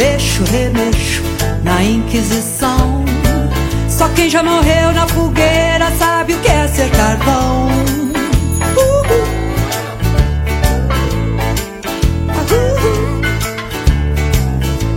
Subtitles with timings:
[0.00, 1.22] mexo, remexo
[1.62, 3.04] na Inquisição.
[3.86, 7.68] Só quem já morreu na fogueira sabe o que é ser carvão.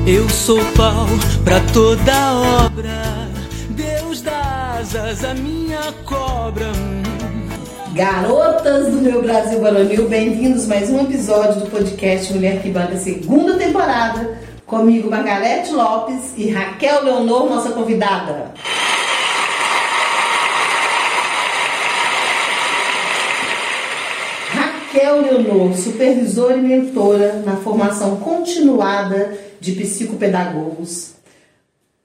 [0.07, 1.07] Eu sou pau
[1.43, 2.33] pra toda
[2.65, 3.27] obra.
[3.71, 6.71] Deus dá asas à minha cobra.
[7.93, 13.55] Garotas do meu Brasil Baronil, bem-vindos mais um episódio do podcast Mulher que Banca, segunda
[13.55, 14.52] temporada.
[14.65, 18.53] Comigo, Margarete Lopes e Raquel Leonor, nossa convidada.
[24.49, 31.13] Raquel Leonor, supervisora e mentora na formação continuada de psicopedagogos,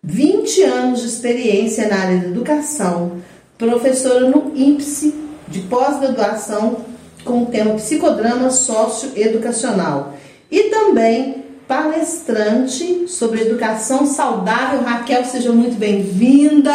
[0.03, 3.21] 20 anos de experiência na área da educação,
[3.57, 5.15] professora no INPSE
[5.47, 6.85] de pós-graduação
[7.25, 10.15] com o tema psicodrama socioeducacional
[10.51, 14.81] e também palestrante sobre educação saudável.
[14.81, 16.73] Raquel, seja muito bem-vinda.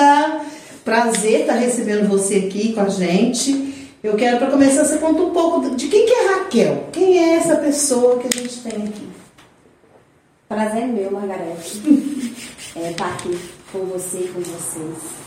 [0.86, 3.74] Prazer estar recebendo você aqui com a gente.
[4.04, 6.90] Eu quero, para começar, você conta um pouco de quem que é Raquel.
[6.92, 9.10] Quem é essa pessoa que a gente tem aqui?
[10.48, 11.82] Prazer meu, Margarete,
[12.76, 13.40] é, estar aqui
[13.72, 15.23] com você e com vocês.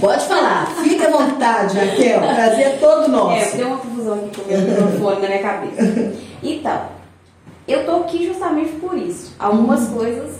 [0.00, 2.20] Pode falar, fique à vontade, Raquel.
[2.20, 3.54] Prazer é todo nosso.
[3.54, 6.12] É, deu uma confusão aqui com o microfone na minha cabeça.
[6.42, 6.82] Então,
[7.66, 9.34] eu tô aqui justamente por isso.
[9.38, 9.94] Algumas Uhum.
[9.96, 10.32] coisas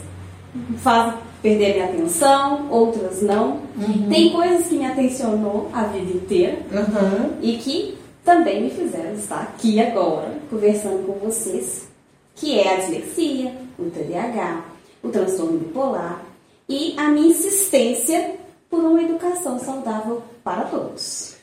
[0.79, 3.61] fazem perder a minha atenção, outras não.
[3.77, 4.07] Uhum.
[4.11, 7.31] Tem coisas que me atencionou a vida inteira Aham.
[7.41, 11.89] e que também me fizeram estar aqui agora conversando com vocês,
[12.35, 14.61] que é a dislexia, o TDAH,
[15.03, 16.21] o transtorno bipolar
[16.69, 18.35] e a minha insistência
[18.71, 21.37] por uma educação saudável para todos.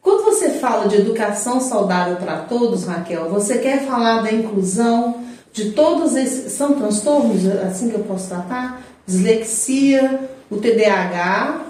[0.00, 5.70] Quando você fala de educação saudável para todos, Raquel, você quer falar da inclusão de
[5.70, 6.52] todos esses.
[6.52, 8.82] São transtornos, assim que eu posso tratar?
[9.06, 11.66] Dislexia, o TDAH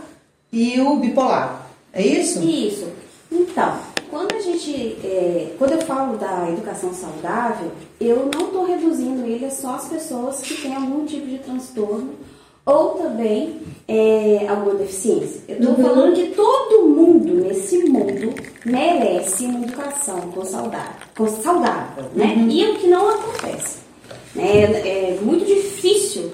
[0.52, 1.68] e o bipolar.
[1.92, 2.42] É isso?
[2.42, 2.88] Isso.
[3.30, 3.78] Então,
[4.10, 9.44] quando a gente, é, quando eu falo da educação saudável, eu não estou reduzindo ele
[9.44, 12.14] a só as pessoas que têm algum tipo de transtorno
[12.66, 15.42] ou também é, alguma deficiência.
[15.48, 15.82] Eu estou Uhum.
[15.84, 18.32] falando que todo mundo nesse mundo
[18.64, 22.46] merece uma educação com saudável, com saudável, né?
[22.48, 23.78] E o que não acontece,
[24.34, 24.62] né?
[24.62, 26.30] É muito difícil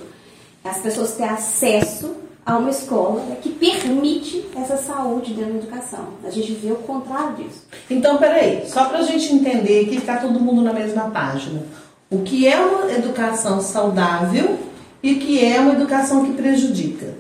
[0.65, 2.15] as pessoas terem acesso
[2.47, 6.05] a uma escola que permite essa saúde dentro da educação.
[6.25, 7.63] A gente vê o contrário disso.
[7.89, 11.63] Então, peraí, só para a gente entender que está todo mundo na mesma página.
[12.11, 14.59] O que é uma educação saudável
[15.03, 17.15] e que é uma educação que prejudica?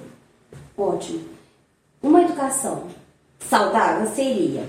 [0.76, 1.20] Ótimo.
[2.02, 2.84] Uma educação
[3.38, 4.64] saudável seria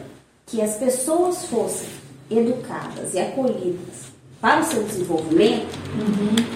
[0.45, 1.87] que as pessoas fossem
[2.29, 5.67] educadas e acolhidas para o seu desenvolvimento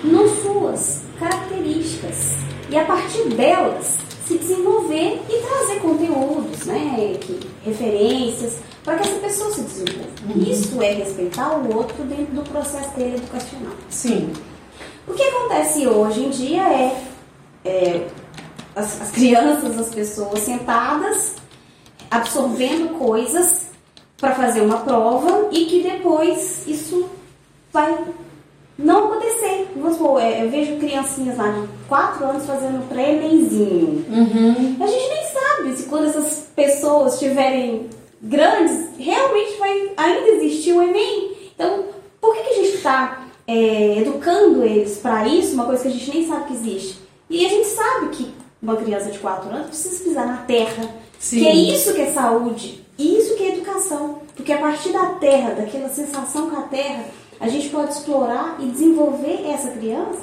[0.03, 2.31] nas suas características
[2.69, 9.19] e a partir delas se desenvolver e trazer conteúdos, né, que, referências para que essa
[9.19, 10.49] pessoa se desenvolva.
[10.49, 13.73] Isso é respeitar o outro dentro do processo dele educacional.
[13.89, 14.33] Sim.
[15.07, 17.03] O que acontece hoje em dia é,
[17.63, 18.07] é,
[18.75, 21.35] as, as crianças, as pessoas sentadas,
[22.09, 23.67] absorvendo coisas
[24.17, 27.09] para fazer uma prova e que depois isso
[27.71, 27.97] vai
[28.77, 29.71] não acontecer.
[29.75, 34.05] Vamos supor, é, eu vejo criancinhas lá de 4 anos fazendo pré-enemzinho.
[34.81, 37.89] A gente nem sabe se quando essas pessoas estiverem
[38.21, 41.31] grandes, realmente vai ainda existir o Enem.
[41.53, 41.85] Então,
[42.19, 46.09] por que, que a gente está educando eles para isso, uma coisa que a gente
[46.11, 46.99] nem sabe que existe?
[47.29, 50.83] E a gente sabe que uma criança de 4 anos precisa pisar na terra.
[51.19, 51.39] Sim.
[51.39, 54.19] Que é isso que é saúde, isso que é educação.
[54.35, 57.05] Porque a partir da terra, daquela sensação com a terra,
[57.39, 60.19] a gente pode explorar e desenvolver essa criança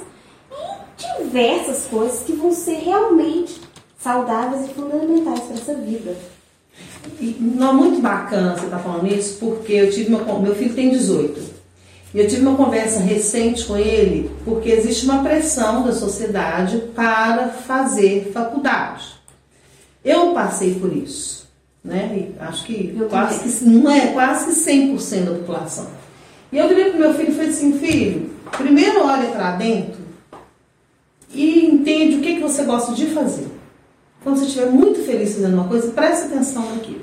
[1.19, 3.59] em diversas coisas que vão ser realmente
[3.99, 6.15] saudáveis e fundamentais para essa vida.
[7.19, 10.73] E não é muito bacana você estar falando isso, porque eu tive con- meu filho
[10.73, 11.52] tem 18.
[12.13, 17.49] E eu tive uma conversa recente com ele, porque existe uma pressão da sociedade para
[17.49, 19.13] fazer faculdade.
[20.05, 21.47] Eu passei por isso,
[21.83, 22.29] né?
[22.37, 23.53] E acho que Eu quase também.
[23.55, 25.87] que não é quase que 100% da população.
[26.51, 30.03] E eu virei pro meu filho e falei assim, filho, primeiro olha para dentro
[31.33, 33.47] e entende o que, que você gosta de fazer.
[34.23, 37.02] Quando você estiver muito feliz fazendo uma coisa, preste atenção naquilo.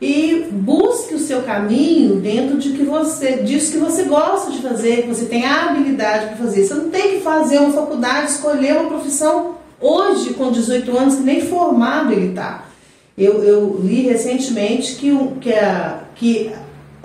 [0.00, 5.02] E busque o seu caminho dentro de que você, disso que você gosta de fazer,
[5.02, 6.64] que você tem a habilidade para fazer.
[6.64, 11.22] Você não tem que fazer uma faculdade, escolher uma profissão hoje, com 18 anos, que
[11.22, 12.66] nem formado ele está.
[13.16, 15.10] Eu, eu li recentemente que,
[15.40, 16.52] que, a, que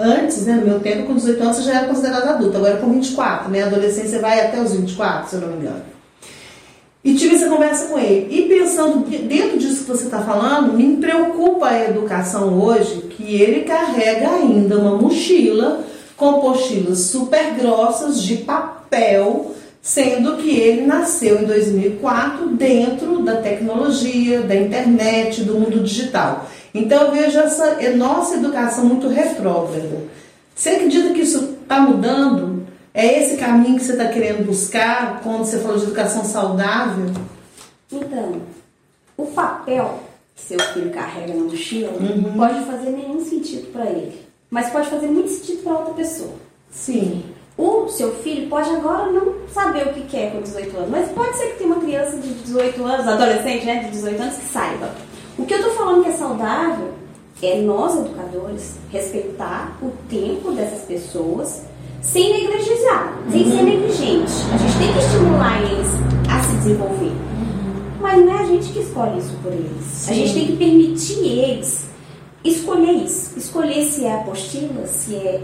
[0.02, 2.58] Antes, né, no meu tempo, com 18 anos, você já era considerado adulto.
[2.58, 3.62] Agora com 24, né?
[3.62, 5.84] A adolescência vai até os 24, se eu não me engano.
[7.04, 8.28] E tive essa conversa com ele.
[8.30, 13.62] E pensando dentro disso que você está falando, me preocupa a educação hoje, que ele
[13.62, 15.84] carrega ainda uma mochila
[16.16, 24.42] com pochilas super grossas de papel, sendo que ele nasceu em 2004 dentro da tecnologia,
[24.42, 26.46] da internet, do mundo digital.
[26.74, 30.04] Então eu vejo essa nossa educação muito retrógrada.
[30.54, 32.68] Você acredita que isso está mudando?
[32.94, 37.06] É esse caminho que você está querendo buscar quando você falou de educação saudável?
[37.90, 38.42] Então,
[39.16, 40.00] o papel
[40.36, 42.34] que seu filho carrega na mochila uhum.
[42.36, 46.34] pode fazer nenhum sentido para ele, mas pode fazer muito sentido para outra pessoa.
[46.70, 47.24] Sim.
[47.58, 51.38] O seu filho pode agora não saber o que quer com 18 anos, mas pode
[51.38, 54.90] ser que tenha uma criança de 18 anos, adolescente né, de 18 anos, que saiba.
[55.38, 56.94] O que eu estou falando que é saudável
[57.42, 61.64] é nós, educadores, respeitar o tempo dessas pessoas
[62.02, 63.32] sem negligenciar, uhum.
[63.32, 63.64] sem ser uhum.
[63.64, 64.34] negligente.
[64.54, 65.88] A gente tem que estimular eles
[66.30, 67.06] a se desenvolver.
[67.06, 67.84] Uhum.
[68.02, 69.86] Mas não é a gente que escolhe isso por eles.
[69.86, 70.12] Sim.
[70.12, 71.92] A gente tem que permitir eles
[72.44, 73.38] escolher isso.
[73.38, 75.42] Escolher se é apostila, se é.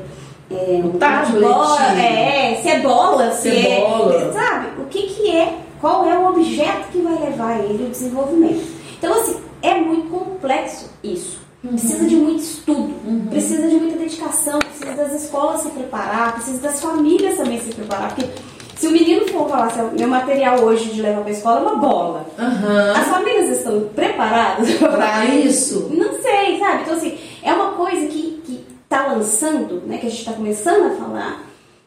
[0.52, 1.42] é o tablet.
[1.42, 3.80] Bola, é, se é bola, se, se é.
[3.82, 4.34] Bola.
[4.34, 4.82] Sabe?
[4.82, 8.66] O que, que é, qual é o objeto que vai levar ele ao desenvolvimento.
[8.98, 11.40] Então, assim, é muito complexo isso.
[11.64, 11.72] Uhum.
[11.72, 13.28] Precisa de muito estudo, uhum.
[13.30, 18.14] precisa de muita dedicação, precisa das escolas se preparar, precisa das famílias também se preparar.
[18.14, 18.30] Porque
[18.76, 21.64] se o menino for falar assim, meu material hoje de levar para a escola é
[21.64, 22.92] uma bola, uhum.
[22.96, 25.90] as famílias estão preparadas para isso?
[25.92, 26.84] Não sei, sabe?
[26.84, 28.38] Então, assim, é uma coisa que
[28.84, 31.44] está lançando, né, que a gente está começando a falar,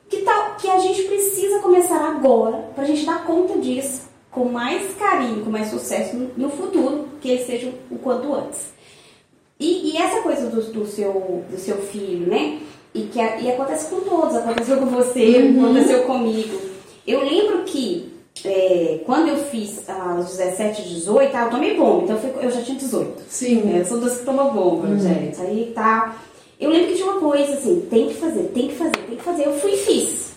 [0.09, 4.45] que, tá, que a gente precisa começar agora para a gente dar conta disso com
[4.45, 8.73] mais carinho, com mais sucesso no, no futuro, que ele seja o quanto antes.
[9.61, 12.59] E, e essa coisa do, do, seu, do seu filho, né?
[12.95, 15.65] E que e acontece com todos, aconteceu com você, uhum.
[15.67, 16.59] aconteceu comigo.
[17.07, 18.11] Eu lembro que
[18.43, 22.63] é, quando eu fiz aos 17, 18, ah, eu tomei bomba, então eu, eu já
[22.63, 23.23] tinha 18.
[23.29, 23.75] Sim.
[23.75, 24.99] É, eu sou das que tomam bomba, uhum.
[24.99, 25.39] gente.
[25.43, 26.17] Aí tá.
[26.59, 29.23] Eu lembro que tinha uma coisa assim, tem que fazer, tem que fazer, tem que
[29.23, 29.47] fazer.
[29.47, 30.33] Eu fui e fiz.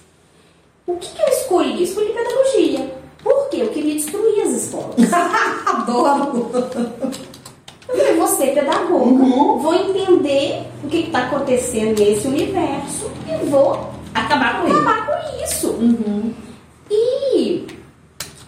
[0.86, 1.78] O que, que eu escolhi?
[1.78, 2.92] Eu escolhi pedagogia.
[3.24, 3.62] Por quê?
[3.62, 4.96] Eu queria destruir as escolas.
[5.66, 6.50] Adoro!
[7.88, 9.59] Eu falei, você pedagoga, uhum.
[9.59, 15.68] vou entender o que está acontecendo nesse universo e vou acabar com, acabar com isso.
[15.71, 16.33] Uhum.
[16.89, 17.65] E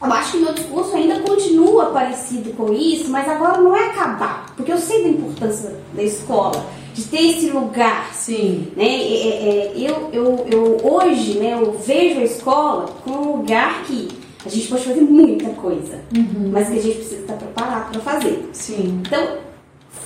[0.02, 4.54] eu acho que meu discurso ainda continua parecido com isso, mas agora não é acabar,
[4.56, 8.14] porque eu sei da importância da escola, de ter esse lugar.
[8.14, 8.72] Sim.
[8.76, 8.86] Né?
[8.86, 14.08] É, é, eu, eu, eu, hoje né, eu vejo a escola como um lugar que
[14.46, 16.50] a gente pode fazer muita coisa, uhum.
[16.52, 18.50] mas que a gente precisa estar preparado para fazer.
[18.54, 19.02] Sim.
[19.06, 19.38] Então,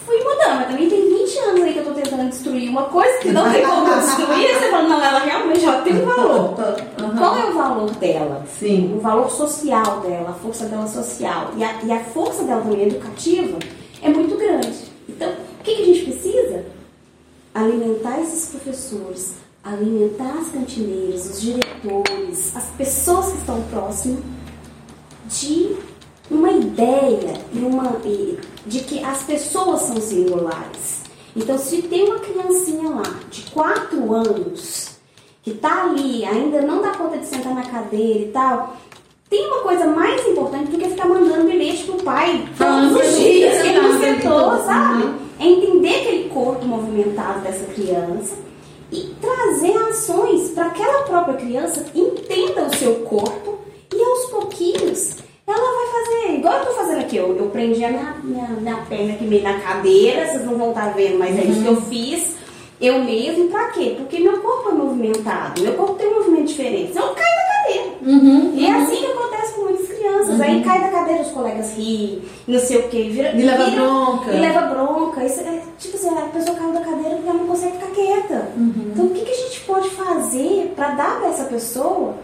[0.06, 3.20] fui mudando, mas também tem 20 anos aí que eu tô tentando destruir uma coisa
[3.20, 6.56] que não tem como destruir, você fala, não, ela realmente já tem valor.
[6.58, 7.18] Uhum.
[7.18, 8.46] Qual é o valor dela?
[8.60, 8.96] Sim.
[8.96, 11.52] O valor social dela, a força dela social.
[11.58, 13.60] E a, e a força dela também educativa
[14.02, 14.90] é muito grande.
[15.08, 16.66] Então, o que, que a gente precisa?
[17.54, 24.20] Alimentar esses professores, alimentar as cantineiras, os diretores, as pessoas que estão próximas
[25.28, 25.76] de
[26.32, 27.98] uma ideia e uma
[28.66, 31.04] de que as pessoas são singulares.
[31.36, 34.90] Então, se tem uma criancinha lá de 4 anos
[35.44, 38.78] que está ali, ainda não dá conta de sentar na cadeira e tal,
[39.30, 43.62] tem uma coisa mais importante do que ficar mandando bilhete pro pai todos os dias
[43.62, 45.14] que ele não sentou, sabe?
[45.40, 48.49] É entender aquele corpo movimentado dessa criança
[48.92, 53.60] e trazer ações para aquela própria criança entenda o seu corpo
[53.94, 55.16] e aos pouquinhos
[55.48, 58.76] ela vai fazer, igual eu tô fazendo aqui, eu, eu prendi a minha, minha, minha
[58.88, 61.68] perna aqui meio na cadeira, vocês não vão estar tá vendo, mas é isso que
[61.68, 61.82] eu uhum.
[61.82, 62.36] fiz,
[62.80, 63.96] eu mesmo, pra quê?
[63.98, 67.54] Porque meu corpo é movimentado, meu corpo tem um movimento diferente, senão eu caio da
[67.54, 67.90] cadeira.
[68.06, 69.19] Uhum, e é assim que muitas
[70.30, 70.56] crianças, uhum.
[70.56, 73.32] aí cai da cadeira, os colegas riem, não sei o que, vira...
[73.32, 74.32] E leva bronca.
[74.32, 77.48] E leva bronca, isso é, tipo assim, a pessoa caiu da cadeira porque ela não
[77.48, 78.48] consegue ficar quieta.
[78.56, 78.92] Uhum.
[78.94, 82.16] Então o que, que a gente pode fazer para dar para essa pessoa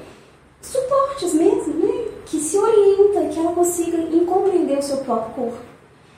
[0.62, 2.06] suportes mesmo, né?
[2.26, 5.58] Que se orienta, que ela consiga compreender o seu próprio corpo.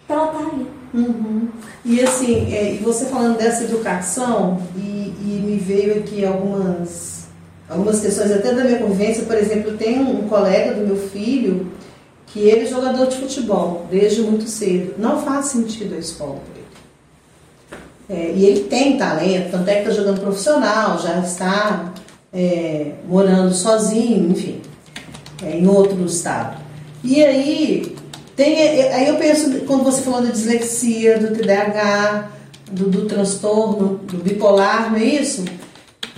[0.07, 0.67] Para ela estar tá ali.
[0.93, 1.49] Uhum.
[1.83, 7.16] E assim, é, você falando dessa educação, e, e, me veio aqui algumas,
[7.69, 11.71] algumas questões até da minha convivência, por exemplo, tenho um colega do meu filho
[12.27, 14.95] que ele é jogador de futebol desde muito cedo.
[14.97, 16.39] Não faz sentido a escola
[18.09, 18.21] para ele.
[18.21, 21.93] É, e ele tem talento, tanto é que está jogando profissional, já está
[22.33, 24.61] é, morando sozinho, enfim,
[25.43, 26.57] é, em outro estado.
[27.03, 27.95] E aí,
[28.35, 32.29] tem, é, aí eu penso, quando você falou da dislexia, do TDAH,
[32.71, 35.43] do, do transtorno, do bipolar, não é isso?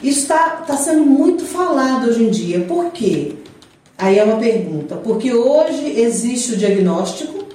[0.01, 2.61] Isso está tá sendo muito falado hoje em dia.
[2.61, 3.35] Por quê?
[3.97, 4.95] Aí é uma pergunta.
[4.95, 7.45] Porque hoje existe o diagnóstico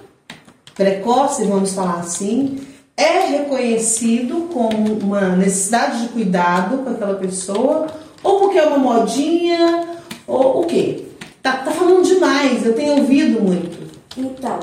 [0.74, 2.58] precoce, vamos falar assim,
[2.96, 7.86] é reconhecido como uma necessidade de cuidado com aquela pessoa,
[8.22, 9.88] ou porque é uma modinha,
[10.26, 11.04] ou o quê?
[11.42, 13.78] Tá, tá falando demais, eu tenho ouvido muito.
[14.16, 14.58] Então,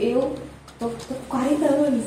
[0.00, 0.32] eu
[0.78, 2.02] tô, tô com 40 anos.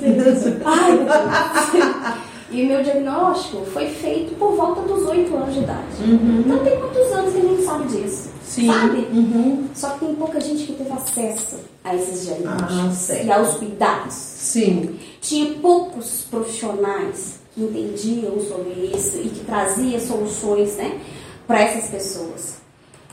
[0.66, 2.26] Ai.
[2.52, 6.04] E o meu diagnóstico foi feito por volta dos 8 anos de idade.
[6.04, 6.44] Uhum.
[6.46, 8.30] Então tem muitos anos que a gente sabe disso.
[8.44, 8.68] Sim.
[8.68, 8.98] Sabe?
[9.12, 9.68] Uhum.
[9.74, 13.26] Só que tem pouca gente que teve acesso a esses Ah, diagnósticos certo.
[13.26, 14.14] e aos cuidados.
[14.14, 15.00] Sim.
[15.22, 21.00] Tinha poucos profissionais que entendiam sobre isso e que traziam soluções né,
[21.48, 22.56] para essas pessoas.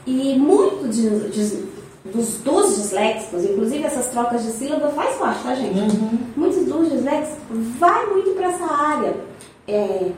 [0.07, 1.65] E muito de- de-
[2.04, 5.78] dos, dos disléxicos, inclusive essas trocas de sílaba faz parte, tá gente?
[6.37, 9.14] Muitos dos disléxicos vai muito para essa área.
[9.68, 10.11] É,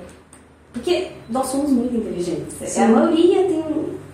[0.72, 2.56] porque nós somos muito inteligentes.
[2.68, 2.82] Sim.
[2.82, 3.64] A maioria tem.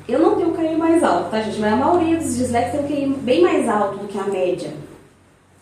[0.08, 1.60] Eu não tenho um QI mais alto, tá, gente?
[1.60, 4.70] Mas a maioria dos disléxicos tem um QI bem mais alto do que a média.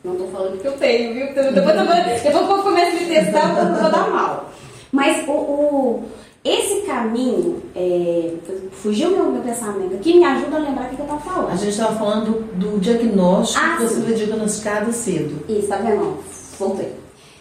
[0.03, 1.27] Não tô falando que eu tenho, viu?
[1.35, 4.51] Depois, depois, depois o começa a me testar, eu vou dar mal.
[4.91, 6.05] Mas o, o-
[6.49, 8.35] esse caminho, é,
[8.73, 11.23] fugiu meu, meu pensamento aqui, me ajuda a lembrar o que que eu tava A
[11.23, 11.59] falando.
[11.59, 12.25] gente estava falando
[12.55, 15.45] do, do diagnóstico Ah, que você foi diagnosticado cedo.
[15.49, 16.19] Isso, tá vendo?
[16.59, 16.93] Voltei.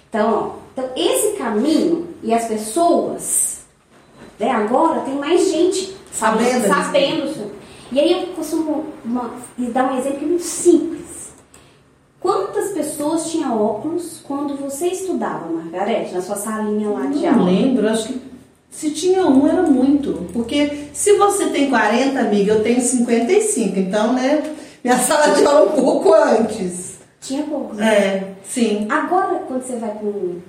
[0.10, 3.60] Então, ó, então, esse caminho e as pessoas,
[4.40, 7.52] né, agora tem mais gente Sabendo sabendo isso.
[7.92, 11.32] E aí eu costumo uma- dar um exemplo muito simples.
[12.20, 17.46] Quantas pessoas tinham óculos quando você estudava, Margarete, na sua salinha lá de Não aula?
[17.52, 18.22] lembro, acho que
[18.70, 20.28] se tinha um era muito.
[20.34, 23.80] Porque se você tem 40, amiga, eu tenho 55.
[23.80, 24.44] Então, né,
[24.84, 26.98] minha sala de aula um pouco antes.
[27.22, 27.78] Tinha poucos.
[27.78, 27.94] né?
[27.96, 28.86] É, sim.
[28.90, 30.40] Agora, quando você vai um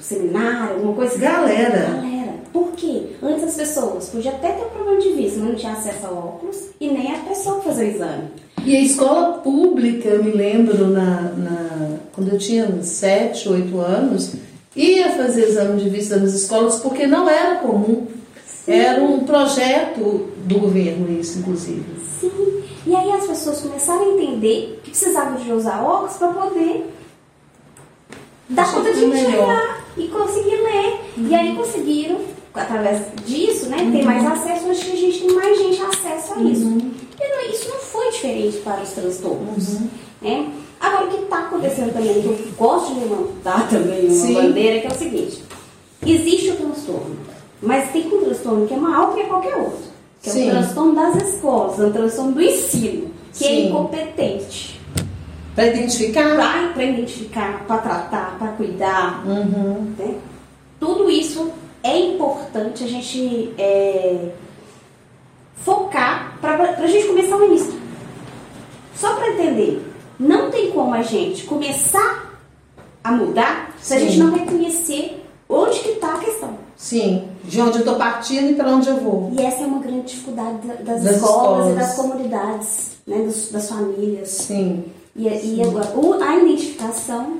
[0.00, 1.18] seminário, alguma coisa...
[1.18, 1.78] Galera.
[2.00, 2.34] Galera.
[2.52, 3.02] Por quê?
[3.20, 6.56] Antes as pessoas podiam até ter problema de vista, mas não tinha acesso a óculos
[6.80, 8.22] e nem a pessoa fazia o exame.
[8.64, 13.78] E a escola pública, eu me lembro, na, na- quando eu tinha uns 7, 8
[13.80, 14.34] anos,
[14.76, 18.06] ia fazer exame de vista nas escolas porque não era comum.
[18.66, 21.84] Era um projeto do governo isso, inclusive.
[22.20, 22.62] Sim.
[22.86, 26.86] E aí as pessoas começaram a entender que precisavam de usar óculos para poder
[28.48, 31.00] dar conta de enxergar e conseguir ler.
[31.28, 32.20] E aí conseguiram,
[32.54, 34.66] através disso, né, ter mais acesso.
[34.68, 36.62] Hoje a gente tem mais gente acesso a isso.
[36.64, 39.78] E não- isso não foi diferente para os transtornos.
[40.22, 40.48] né?
[41.04, 44.34] O que está acontecendo também, que eu gosto de levantar também uma Sim.
[44.34, 45.44] bandeira, que é o seguinte:
[46.06, 47.16] existe o transtorno,
[47.62, 49.94] mas tem um transtorno que é maior que qualquer outro.
[50.22, 50.48] Que é Sim.
[50.48, 53.66] o transtorno das escolas, é o transtorno do ensino, que é Sim.
[53.68, 54.80] incompetente.
[55.54, 56.72] Para identificar.
[56.74, 59.92] Para identificar, para tratar, para cuidar, Uhum.
[59.98, 60.14] né?
[60.80, 61.50] Tudo isso
[61.82, 64.30] é importante a gente é,
[65.64, 67.74] focar para a gente começar o início.
[68.96, 69.82] Só para entender,
[70.18, 72.38] não tem como a gente começar
[73.02, 74.06] a mudar se a Sim.
[74.08, 76.56] gente não reconhecer onde que está a questão.
[76.76, 79.30] Sim, de onde eu estou partindo e para onde eu vou.
[79.38, 81.74] E essa é uma grande dificuldade da- das, Das escolas, e escolas.
[81.76, 84.28] das comunidades, né, dos- das famílias.
[84.30, 84.84] Sim.
[85.14, 87.38] E, e agora, a identificação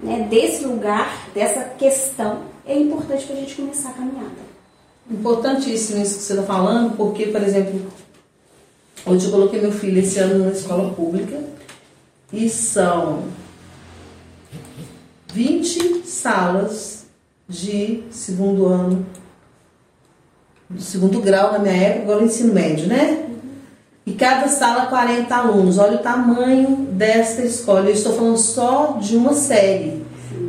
[0.00, 4.42] né, desse lugar, dessa questão, é importante para a gente começar a caminhada.
[5.10, 7.80] Importantíssimo isso que você está falando, porque, por exemplo,
[9.06, 11.38] hoje eu coloquei meu filho esse ano na escola pública
[12.32, 13.24] e são
[15.32, 17.04] 20 salas
[17.48, 19.06] de segundo ano,
[20.68, 23.26] do segundo grau na minha época, agora o ensino médio, né?
[24.06, 25.78] E cada sala 40 alunos.
[25.78, 27.86] Olha o tamanho desta escola.
[27.86, 30.02] Eu estou falando só de uma série,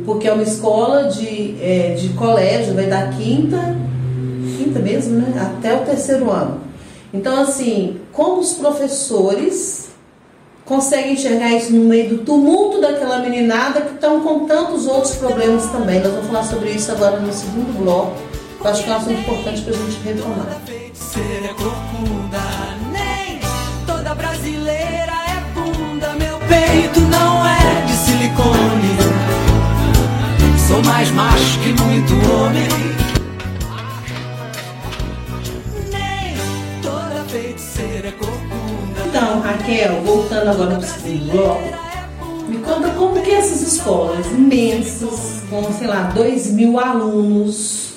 [0.04, 3.84] porque é uma escola de, é, de colégio, vai da quinta
[4.74, 5.34] quinta mesmo, né?
[5.40, 6.60] Até o terceiro ano.
[7.12, 9.90] Então, assim, como os professores
[10.64, 15.66] conseguem enxergar isso no meio do tumulto daquela meninada que estão com tantos outros problemas
[15.66, 16.00] também.
[16.00, 18.16] Nós vamos falar sobre isso agora no segundo bloco.
[18.60, 20.46] Eu acho que é um assunto importante para a gente retomar.
[20.48, 20.94] É
[23.86, 26.14] toda brasileira é bunda.
[26.14, 28.96] Meu peito não é de silicone.
[30.66, 33.03] Sou mais macho que muito homem.
[39.44, 45.70] Raquel, voltando agora para o segundo bloco, me conta como que essas escolas imensas, com,
[45.70, 47.90] sei lá, 2 mil alunos,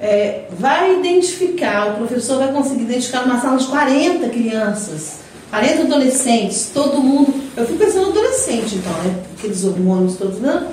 [0.00, 5.18] é, vai identificar, o professor vai conseguir identificar numa sala de 40 crianças,
[5.50, 7.34] 40 adolescentes, todo mundo.
[7.54, 9.22] Eu fico pensando adolescente, então, né?
[9.36, 10.68] Aqueles hormônios todos, não?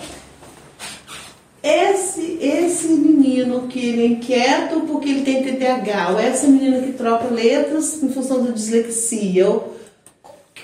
[1.61, 6.81] É esse, esse menino que ele é inquieto porque ele tem TDAH, ou essa menina
[6.81, 9.78] que troca letras em função da dislexia, ou,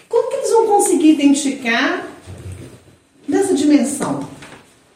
[0.10, 2.08] como que eles vão conseguir identificar
[3.28, 4.28] nessa dimensão?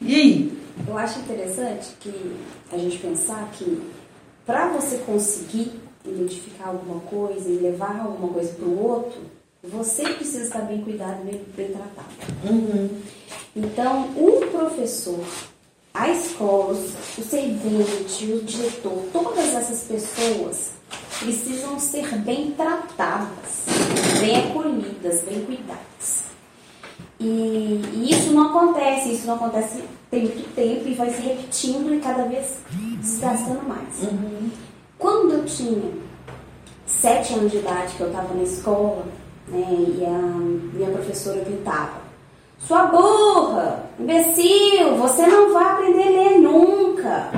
[0.02, 0.60] E aí?
[0.88, 2.36] Eu acho interessante que
[2.72, 3.82] a gente pensar que
[4.46, 5.72] para você conseguir
[6.06, 9.20] identificar alguma coisa e levar alguma coisa para o outro,
[9.64, 12.10] você precisa estar bem cuidado, bem, bem tratado.
[12.50, 12.90] Uhum.
[13.56, 15.20] Então, um professor,
[15.94, 20.72] a escola, o servente, o diretor, todas essas pessoas
[21.20, 23.66] precisam ser bem tratadas,
[24.20, 26.24] bem acolhidas, bem cuidadas.
[27.20, 31.94] E, e, isso não acontece, isso não acontece tem muito tempo e vai se repetindo
[31.94, 32.58] e cada vez
[33.00, 34.04] desgastando mais.
[34.04, 34.50] Uhum.
[34.98, 35.92] Quando eu tinha
[36.86, 39.06] sete anos de idade, que eu estava na escola,
[39.48, 40.18] né, e a
[40.74, 42.00] minha professora gritava,
[42.60, 47.32] sua burra, imbecil, você não vai aprender a ler nunca.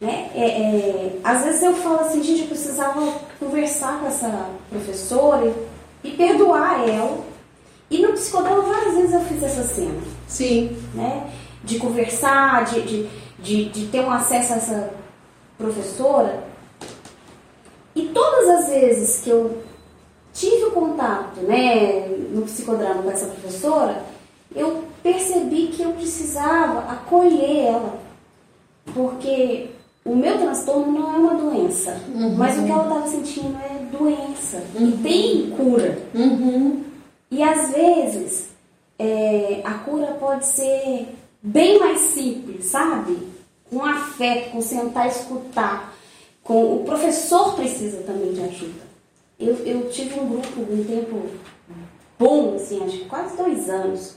[0.00, 0.30] Né?
[0.34, 3.00] É, é, às vezes eu falo assim, gente, eu precisava
[3.40, 5.54] conversar com essa professora e,
[6.02, 7.18] e perdoar ela.
[7.90, 10.00] E no psicodrama várias vezes eu fiz essa cena.
[10.26, 10.76] Sim.
[10.94, 11.30] Né?
[11.64, 14.90] De conversar, de, de, de, de ter um acesso a essa
[15.56, 16.44] professora.
[17.94, 19.62] E todas as vezes que eu
[20.32, 24.04] tive o contato né, no psicodrama com essa professora,
[24.54, 27.98] eu percebi que eu precisava acolher ela.
[28.94, 29.70] Porque
[30.04, 32.34] o meu transtorno não é uma doença, Uhum.
[32.36, 34.62] mas o que ela estava sentindo é doença.
[34.74, 34.88] Uhum.
[34.88, 35.98] E tem cura.
[36.14, 36.84] Uhum.
[37.30, 38.48] E às vezes
[38.98, 41.08] é, a cura pode ser
[41.42, 43.18] bem mais simples, sabe?
[43.70, 45.94] Com afeto, com sentar e escutar.
[46.42, 48.88] Com, o professor precisa também de ajuda.
[49.38, 51.28] Eu, eu tive um grupo um tempo
[52.18, 54.14] bom, assim, acho que quase dois anos,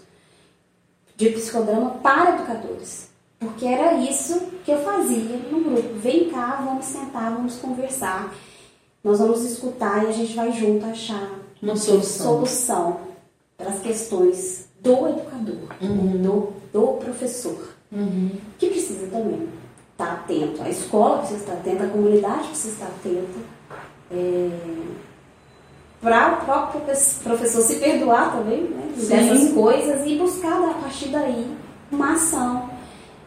[1.16, 3.10] de psicodrama para educadores.
[3.40, 5.96] Porque era isso que eu fazia no grupo.
[5.96, 8.34] Vem cá, vamos sentar, vamos conversar.
[9.03, 11.30] Nós vamos escutar e a gente vai junto achar
[11.62, 12.26] Uma solução.
[12.34, 12.97] solução
[13.58, 18.30] para as questões do educador, do, do professor, Uhum.
[18.58, 19.49] que precisa também
[19.91, 20.62] estar atento.
[20.63, 23.39] A escola precisa estar atenta, a comunidade precisa estar atenta.
[26.02, 26.82] para o próprio
[27.23, 31.56] professor se perdoar também né, dessas coisas e buscar a partir daí
[31.91, 32.69] uma ação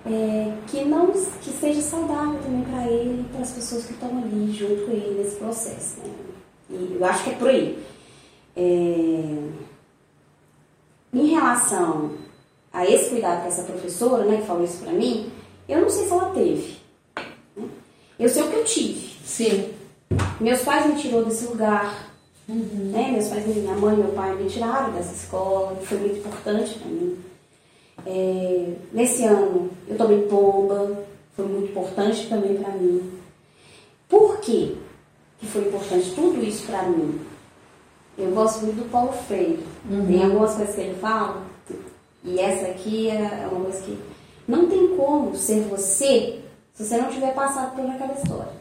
[0.06, 4.10] é, que não que seja saudável também para ele e para as pessoas que estão
[4.18, 5.98] ali junto com ele nesse processo.
[6.00, 6.12] Né?
[6.70, 7.78] E eu acho que é por aí.
[8.56, 9.38] É,
[11.12, 12.12] em relação
[12.72, 15.30] a esse cuidado com essa professora, né, que falou isso para mim,
[15.68, 16.76] eu não sei se ela teve.
[17.56, 17.68] né?
[18.18, 19.16] Eu sei o que eu tive.
[19.24, 19.72] Sim.
[20.40, 22.10] Meus pais me tirou desse lugar.
[22.46, 23.10] Né?
[23.12, 26.78] Meus pais, minha mãe e meu pai me tiraram dessa escola, que foi muito importante
[26.78, 27.18] para mim.
[28.06, 31.04] É, nesse ano eu tomei pomba,
[31.36, 33.12] foi muito importante também para mim.
[34.08, 34.74] Por quê
[35.38, 37.20] que foi importante tudo isso para mim?
[38.16, 39.58] Eu gosto muito do Paulo Freire.
[40.06, 41.42] Tem algumas coisas que ele fala,
[42.22, 43.98] e essa aqui é uma coisa que
[44.46, 46.40] não tem como ser você
[46.72, 48.52] se você não tiver passado por aquela história.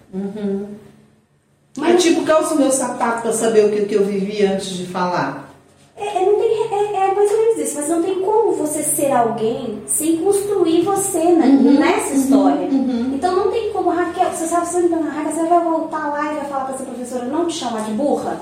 [1.82, 4.86] é tipo, calça o meu sapato para saber o que, que eu vivi antes de
[4.86, 5.50] falar.
[5.96, 6.53] É, é, não tem,
[7.04, 11.20] é, mais ou menos isso, mas não tem como você ser alguém sem construir você
[11.20, 12.68] né, nessa história.
[12.72, 16.36] Então não tem como, Raquel, você sabe, você, não- Raquel, você vai voltar lá e
[16.38, 18.42] vai falar pra essa professora não te chamar de burra?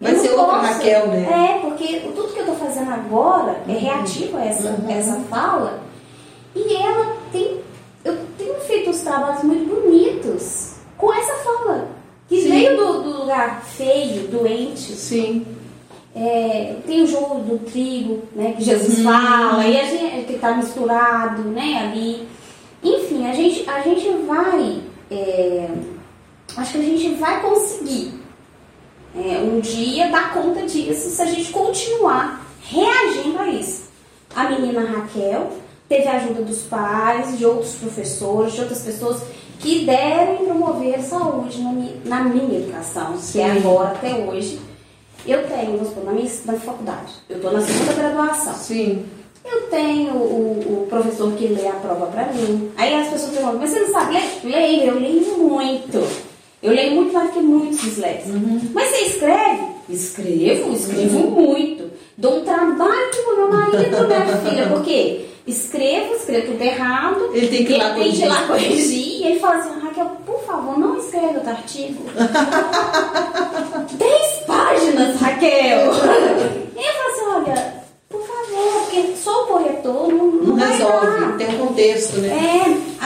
[0.00, 1.28] Vai ser outra Raquel, né?
[1.54, 5.80] É, porque tudo que eu tô fazendo agora é reativo a essa, a essa fala.
[6.56, 7.60] E ela tem.
[8.04, 11.88] Eu tenho feito uns trabalhos muito bonitos com essa fala.
[12.28, 12.48] Que Sim.
[12.48, 15.46] veio do, do lugar feio, doente, Sim.
[16.14, 20.54] É, tem o jogo do trigo, né, que Jesus fala, e a gente que está
[20.54, 22.28] misturado, né, ali.
[22.82, 25.68] Enfim, a gente, a gente vai, é,
[26.56, 28.12] acho que a gente vai conseguir
[29.16, 33.84] é, um dia dar conta disso se a gente continuar reagindo a isso.
[34.34, 35.52] A menina Raquel
[35.88, 39.22] teve a ajuda dos pais, de outros professores, de outras pessoas
[39.58, 43.58] que deram promoveram saúde na minha, na minha educação, que é Sim.
[43.58, 44.58] agora até hoje.
[45.26, 48.54] Eu tenho, vamos supor, na minha na faculdade, eu estou na segunda graduação.
[48.54, 49.04] Sim.
[49.44, 52.70] Eu tenho o, o professor que lê a prova pra mim.
[52.76, 54.40] Aí as pessoas perguntam, mas você não sabe ler?
[54.44, 56.32] Leio, eu leio muito.
[56.62, 58.40] Eu leio muito mais que muitos disléxicos.
[58.72, 59.62] Mas você escreve?
[59.88, 61.90] Escrevo, escrevo muito.
[62.16, 67.30] Dou um trabalho pro meu marido, minha filha, porque escrevo, escrevo tudo errado.
[67.34, 68.68] Ele tem que ir lá ele tem que ir lá corrigir.
[68.68, 69.22] corrigir.
[69.22, 72.04] E ele fala assim, Raquel, por favor, não escreva outro artigo.
[73.98, 74.31] Dez
[74.82, 75.92] páginas, Raquel.
[76.76, 77.74] E eu falo assim, olha,
[78.08, 81.06] por favor, porque o corretor não, não, Não resolve.
[81.20, 81.36] dar.
[81.38, 82.28] Tem um contexto, né?
[82.28, 83.04] É,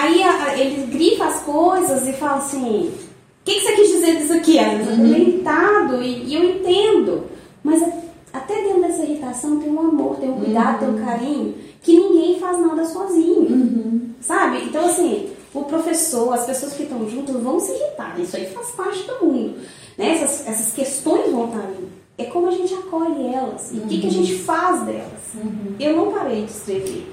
[2.37, 4.59] assim, o que, que você quis dizer disso aqui?
[4.59, 7.25] É meio irritado e, e eu entendo.
[7.63, 7.93] Mas a-
[8.33, 12.39] até dentro dessa irritação tem um amor, tem um cuidado, tem um carinho, que ninguém
[12.41, 14.15] faz nada sozinho.
[14.21, 14.65] Sabe?
[14.65, 18.19] Então, assim, o professor, as pessoas que estão juntas vão se irritar.
[18.19, 19.55] Isso aí faz parte do mundo.
[19.97, 20.11] Né?
[20.13, 21.89] Essas, essas questões vão estar ali.
[22.19, 23.73] É como a gente acolhe elas.
[23.73, 25.05] E o que, que a gente faz delas.
[25.79, 27.13] Eu não parei de escrever.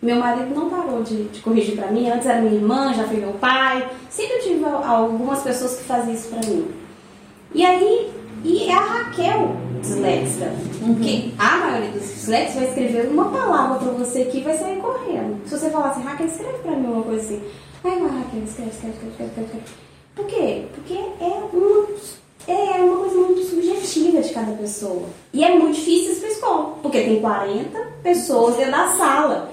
[0.00, 2.08] Meu marido não parou de, de corrigir pra mim.
[2.10, 3.88] Antes era minha irmã, já foi meu pai.
[4.10, 6.66] Sempre tive al- algumas pessoas que faziam isso pra mim.
[7.54, 8.10] E aí,
[8.44, 10.52] e é a Raquel disléxica.
[10.84, 14.78] Porque a maioria dos disléxicos vai escrever uma palavra pra você aqui e vai sair
[14.80, 15.40] correndo.
[15.46, 17.42] Se você falar assim, Raquel, escreve pra mim uma coisa assim.
[17.82, 19.64] Aí vai, Raquel, escreve, escreve, escreve, escreve, escreve.
[20.14, 20.64] Por quê?
[20.74, 21.86] Porque é uma,
[22.46, 25.04] é uma coisa muito subjetiva de cada pessoa.
[25.32, 26.74] E é muito difícil isso pra escola.
[26.82, 29.52] Porque tem 40 pessoas dentro da sala.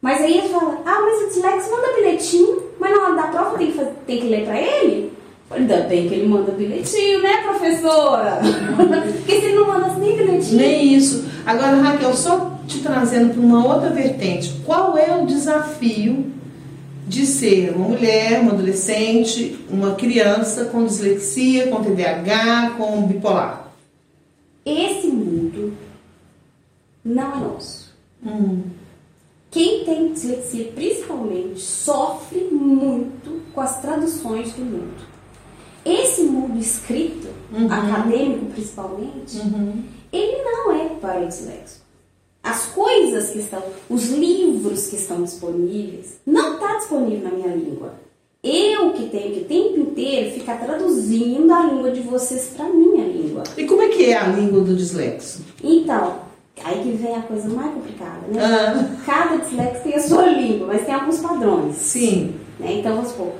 [0.00, 3.56] Mas aí ele fala, ah, mas o disléxico manda bilhetinho, mas na hora da prova
[3.58, 5.12] tem que, fazer- tem que ler pra ele?
[5.50, 8.40] Ainda bem que ele manda bilhetinho, né, professora?
[9.16, 10.56] Porque se ele não mandasse nem bilhetinho.
[10.56, 11.24] Nem isso.
[11.46, 14.52] Agora, Raquel, só te trazendo para uma outra vertente.
[14.64, 16.32] Qual é o desafio
[17.06, 23.63] de ser uma mulher, uma adolescente, uma criança com dislexia, com TDAH, com bipolar?
[24.64, 25.74] Esse mundo
[27.04, 27.94] não é nosso.
[28.24, 28.62] Hum,
[29.50, 35.06] Quem tem dislexia, principalmente, sofre muito com as traduções do mundo.
[35.84, 37.70] Esse mundo escrito, Uhum.
[37.70, 39.84] acadêmico principalmente, uhum.
[40.12, 41.84] ele não é para o disléxico.
[42.42, 47.94] As coisas que estão, os livros que estão disponíveis, não está disponível na minha língua.
[48.44, 53.06] Eu que tenho que o tempo inteiro ficar traduzindo a língua de vocês para minha
[53.06, 53.42] língua.
[53.56, 55.42] E como é que é a língua do dislexo?
[55.62, 56.16] Então,
[56.62, 58.38] aí que vem a coisa mais complicada, né?
[58.44, 61.76] Ah, Cada disléxico tem a sua língua, mas tem alguns padrões.
[61.76, 62.34] sim.
[62.58, 62.74] né?
[62.74, 63.32] Então, vamos supor,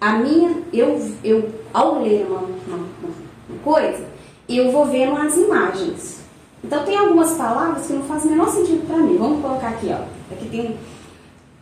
[0.00, 2.78] a minha, eu, eu ao ler uma, uma,
[3.50, 4.04] uma coisa,
[4.48, 6.20] eu vou vendo as imagens.
[6.64, 9.18] Então, tem algumas palavras que não fazem o menor sentido para mim.
[9.18, 10.02] Vamos colocar aqui, ó.
[10.32, 10.76] Aqui tem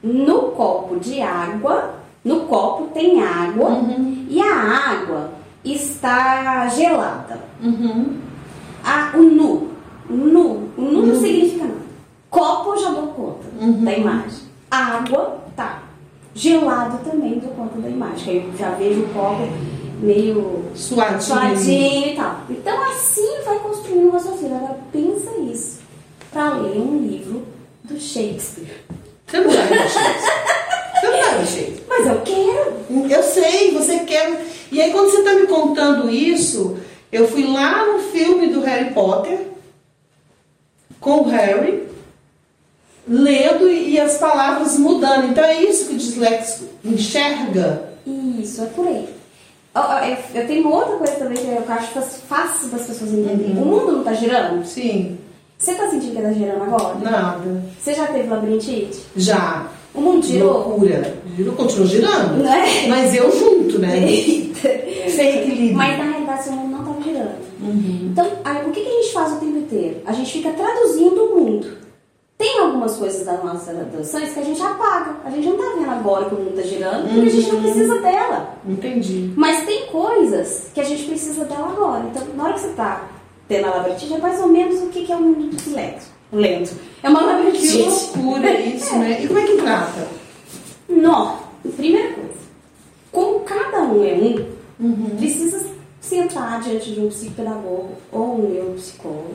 [0.02, 3.80] no copo de água, no copo tem água
[4.28, 4.54] e a
[4.92, 5.30] água
[5.64, 7.38] está gelada.
[7.62, 8.16] Uhum.
[8.84, 9.70] Ah, o nu.
[10.08, 10.68] O nu.
[10.76, 11.84] O nu não significa nada.
[12.30, 13.84] Copo eu já dou conta Uhum.
[13.84, 14.40] da imagem.
[14.70, 15.82] Água, tá.
[16.34, 18.28] Gelado também dou conta da imagem.
[18.40, 19.48] aí eu já vejo o copo
[20.00, 21.20] meio Suadinho.
[21.22, 22.40] suadinho e tal.
[22.50, 24.56] Então assim vai construindo um raciocínio.
[24.56, 25.80] Agora pensa isso.
[26.32, 27.44] Pra ler um livro
[27.84, 28.66] do Shakespeare.
[29.26, 30.00] Você não vai mexer.
[31.00, 31.83] Você não vai mexer.
[31.96, 33.06] Mas eu quero.
[33.10, 34.44] Eu sei, você quer.
[34.72, 36.76] E aí, quando você está me contando isso,
[37.12, 39.38] eu fui lá no filme do Harry Potter,
[41.00, 41.86] com o Harry,
[43.06, 45.28] lendo e, as palavras mudando.
[45.30, 47.90] Então, é isso que o disléxico enxerga.
[48.06, 49.08] Isso, é por aí.
[49.74, 53.12] Ó, ó, Eu, eu tenho outra coisa também que eu acho fácil- fácil das pessoas
[53.12, 53.52] entenderem.
[53.56, 54.64] O mundo não tá girando?
[54.66, 55.18] Sim,
[55.58, 56.94] Você tá sentindo que tá girando agora?
[56.98, 57.62] nada.
[57.80, 58.98] Você já teve labirintite?
[59.16, 59.68] Já.
[59.94, 60.68] O mundo girou?
[60.68, 61.14] Loucura.
[61.36, 62.42] Girou, continua girando.
[62.42, 62.88] Não é?
[62.88, 64.08] Mas eu junto, né?
[64.10, 64.68] Eita.
[65.08, 65.76] Sem equilíbrio.
[65.76, 67.44] Mas na realidade seu mundo não tava girando.
[67.60, 68.08] Uhum.
[68.10, 69.96] Então, aí, o que, que a gente faz o tempo inteiro?
[70.04, 71.84] A gente fica traduzindo o mundo.
[72.36, 75.16] Tem algumas coisas das nossas traduções que a gente apaga.
[75.24, 77.62] A gente não tá vendo agora que o mundo tá girando, porque a gente não
[77.62, 78.58] precisa dela.
[78.68, 79.32] Entendi.
[79.36, 82.04] Mas tem coisas que a gente precisa dela agora.
[82.10, 83.08] Então, na hora que você tá
[83.46, 86.13] tendo a labirintite, é mais ou menos o que que é o mundo do silêncio.
[86.34, 86.74] Lento.
[87.02, 87.82] É uma Que labirintite.
[87.82, 89.22] loucura isso, né?
[89.22, 90.08] E como é que trata?
[90.88, 91.36] Nó.
[91.76, 92.34] Primeira coisa.
[93.10, 94.44] Como cada um é
[94.80, 95.64] um, precisa
[96.00, 99.34] sentar diante de um psicopedagogo ou um neuropsicólogo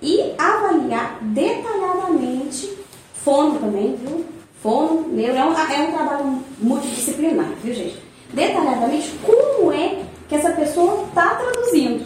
[0.00, 2.72] e avaliar detalhadamente,
[3.14, 4.24] fono também, viu?
[4.62, 7.96] Fono, neuro, é um, é um trabalho multidisciplinar, viu gente?
[8.32, 12.04] Detalhadamente como é que essa pessoa está traduzindo.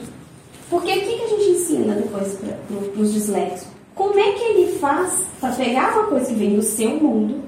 [0.68, 3.75] Porque o que, que a gente ensina depois para os disléxicos?
[3.96, 7.40] Como é que ele faz para pegar uma coisa que vem do seu mundo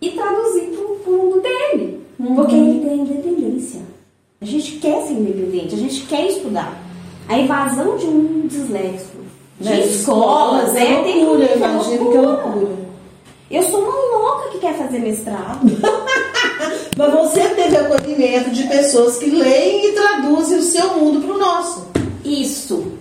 [0.00, 2.06] e traduzir para o mundo dele?
[2.36, 3.80] Porque ele tem independência.
[4.40, 6.80] A gente quer ser independente, a gente quer estudar.
[7.28, 9.18] A invasão de um disléxico
[9.58, 12.76] de escolas é é loucura, eu terrível, imagino que é loucura.
[13.50, 15.60] Eu sou uma louca que quer fazer mestrado.
[16.96, 21.38] Mas você teve acolhimento de pessoas que leem e traduzem o seu mundo para o
[21.38, 21.88] nosso.
[22.24, 22.92] Isso,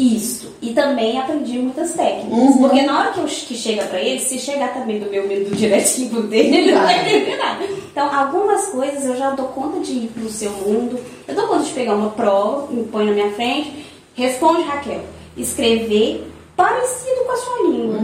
[0.00, 0.54] isso.
[0.62, 2.38] E também aprendi muitas técnicas.
[2.38, 2.58] Uhum.
[2.58, 5.54] Porque na hora que, eu, que chega pra ele, se chegar também do meu medo
[5.54, 7.64] direitinho dele, ele não vai entender nada.
[7.64, 10.98] Então, algumas coisas eu já dou conta de ir pro seu mundo.
[11.28, 15.02] Eu dou conta de pegar uma prova, me põe na minha frente, responde Raquel.
[15.36, 17.98] Escrever parecido com a sua língua.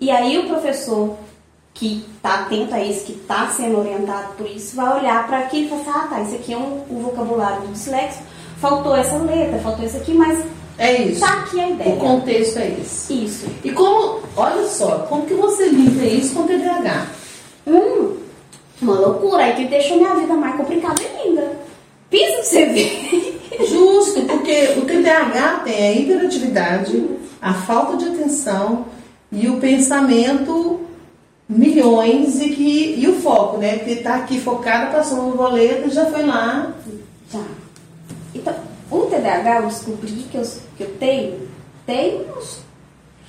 [0.00, 1.16] E aí o professor
[1.72, 5.66] que está atento a isso, que está sendo orientado por isso, vai olhar para aquilo
[5.66, 8.18] e falar, assim, ah, tá, isso aqui é um, um vocabulário do dislexo,
[8.58, 10.44] faltou essa letra, faltou isso aqui, mas
[10.80, 11.20] É isso.
[11.20, 11.94] tá aqui a ideia.
[11.94, 13.24] O contexto é esse.
[13.24, 13.46] Isso.
[13.62, 17.06] E como, olha só, como que você linka isso com TDAH?
[17.66, 18.16] Hum,
[18.80, 19.44] uma loucura.
[19.44, 21.52] Aí que deixou minha vida mais complicada ainda.
[22.08, 23.40] Pensa pra você ver.
[23.68, 27.10] Justo, porque o TDAH tem a hiperatividade,
[27.42, 28.86] a falta de atenção
[29.30, 30.80] e o pensamento
[31.46, 33.80] milhões e que e o foco, né?
[33.80, 36.72] Que tá aqui focado, passou no boleto e já foi lá.
[37.30, 37.44] Já.
[38.34, 40.42] Então, o TDAH eu descobri que eu,
[40.76, 41.48] que eu tenho,
[41.86, 42.60] tem uns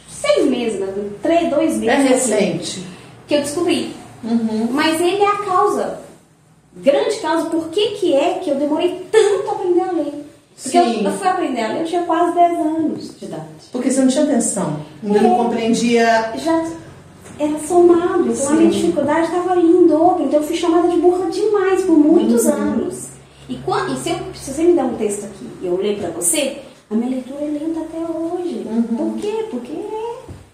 [0.10, 0.88] seis meses, né?
[1.22, 1.88] três, dois meses.
[2.12, 2.88] É assim, recente.
[3.28, 3.94] Que eu descobri.
[4.24, 4.68] Uhum.
[4.72, 6.00] Mas ele é a causa.
[6.76, 7.46] Grande causa.
[7.50, 10.26] Por que, que é que eu demorei tanto a aprender a ler?
[10.62, 11.06] Porque eu, Sim.
[11.06, 13.44] eu fui aprender a ler, eu tinha quase 10 anos de idade.
[13.72, 15.22] Porque você não tinha atenção, ainda É.
[15.24, 16.34] não compreendia.
[16.38, 16.66] Já
[17.40, 18.80] era somado, então a minha Sim.
[18.80, 20.24] dificuldade estava ali em dobro.
[20.24, 22.54] Então eu fui chamada de burra demais por muitos Uhum.
[22.54, 23.08] anos.
[23.50, 26.00] E, quando, e se, eu- se você me der um texto aqui e eu ler
[26.00, 28.66] pra você, a minha leitura é lenta até hoje.
[28.98, 29.46] Por quê?
[29.50, 29.72] Porque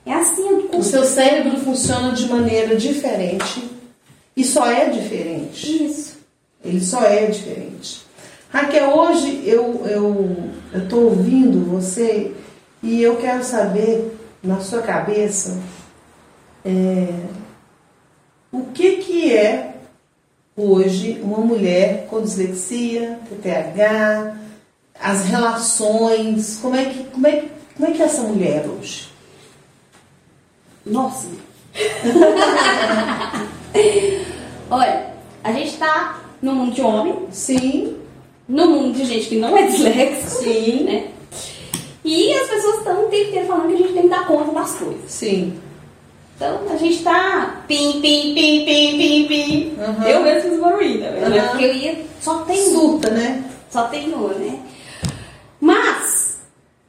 [0.06, 0.48] é, é assim.
[0.48, 0.80] Eu, Uhum.
[0.80, 3.70] O seu cérebro funciona de maneira diferente
[4.36, 5.86] e só é diferente.
[5.86, 6.18] Isso.
[6.64, 8.06] Ele só é diferente.
[8.50, 10.38] Raquel, hoje eu eu
[10.84, 12.34] estou ouvindo você
[12.84, 15.58] e eu quero saber na sua cabeça
[16.66, 17.08] é,
[18.52, 19.77] o que que é
[20.58, 24.36] hoje uma mulher com dislexia, TTH,
[25.00, 29.08] as relações, como é que como é como é que é essa mulher hoje?
[30.84, 31.28] Nossa.
[34.70, 37.98] Olha, a gente tá no mundo de homem, Sim,
[38.48, 40.84] no mundo de gente que não é disléxico, Sim.
[40.86, 41.08] né?
[42.04, 44.52] E as pessoas estão o tempo inteiro falando que a gente tem que dar conta
[44.54, 45.12] das coisas.
[45.12, 45.60] sim.
[46.38, 49.78] Então a gente tá pim, pim, pim, pim, pim, pim.
[49.82, 50.08] Uhum.
[50.08, 51.10] Eu mesmo fiz barulho, né?
[51.10, 51.48] Uhum.
[51.50, 53.44] Porque eu ia, só tem um, Surta, né?
[53.72, 54.60] só tem um, né?
[55.60, 56.38] Mas,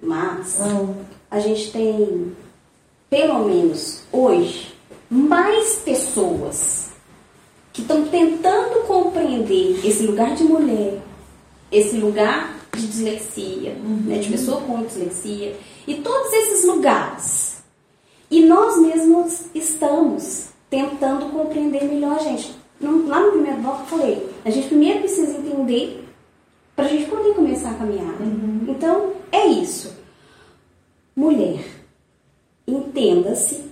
[0.02, 0.86] mas, Ah,
[1.30, 2.36] a gente tem,
[3.08, 4.74] pelo menos hoje,
[5.10, 6.90] mais pessoas
[7.72, 10.98] que estão tentando compreender esse lugar de mulher,
[11.72, 15.56] esse lugar de dislexia, né, de pessoa com dislexia,
[15.86, 17.47] e todos esses lugares.
[18.30, 22.54] E nós mesmos estamos tentando compreender melhor a gente.
[22.80, 26.04] No- Lá no primeiro bloco eu falei, a gente primeiro precisa entender
[26.76, 28.14] para a gente poder começar a caminhar.
[28.68, 29.96] Então, é isso.
[31.16, 31.64] Mulher,
[32.66, 33.64] entenda-se,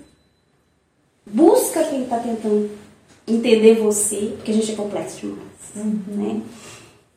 [1.25, 2.71] busca quem está tentando
[3.29, 6.41] entender você, porque a gente é complexo demais, né?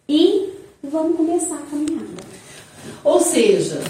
[0.08, 0.50] E
[0.84, 2.22] vamos começar a caminhada.
[3.04, 3.82] Ou seja,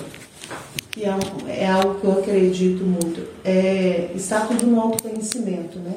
[1.00, 5.94] que é, é algo que eu acredito muito, é, está tudo no autoconhecimento, né?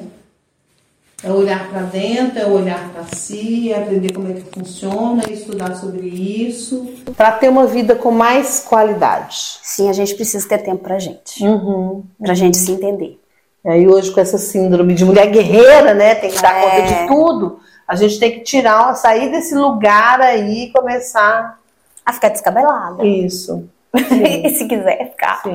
[1.21, 5.31] É olhar para dentro, é olhar para si, é aprender como é que funciona, é
[5.31, 6.85] estudar sobre isso.
[7.15, 9.57] Para ter uma vida com mais qualidade.
[9.61, 12.03] Sim, a gente precisa ter tempo pra gente, Uhum.
[12.19, 13.17] pra gente se entender.
[13.63, 16.15] E aí hoje com essa síndrome de mulher guerreira, né?
[16.15, 16.61] Tem que dar É.
[16.61, 17.59] conta de tudo.
[17.87, 21.57] A gente tem que tirar, sair desse lugar aí e começar
[22.05, 23.05] A ficar descabelada.
[23.05, 23.69] isso.
[24.45, 25.41] E se quiser ficar.
[25.43, 25.53] Sim.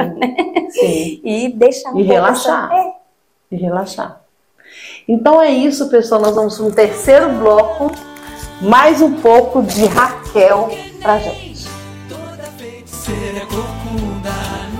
[0.70, 1.20] Sim.
[1.24, 2.70] E deixar um E relaxar.
[2.72, 2.92] essa- É.
[3.52, 4.20] e relaxar.
[5.08, 6.20] Então é isso, pessoal.
[6.20, 7.90] Nós vamos no terceiro bloco,
[8.60, 10.68] mais um pouco de Raquel
[11.00, 11.66] pra gente.
[12.08, 14.30] Toda feiticeira é corcunda,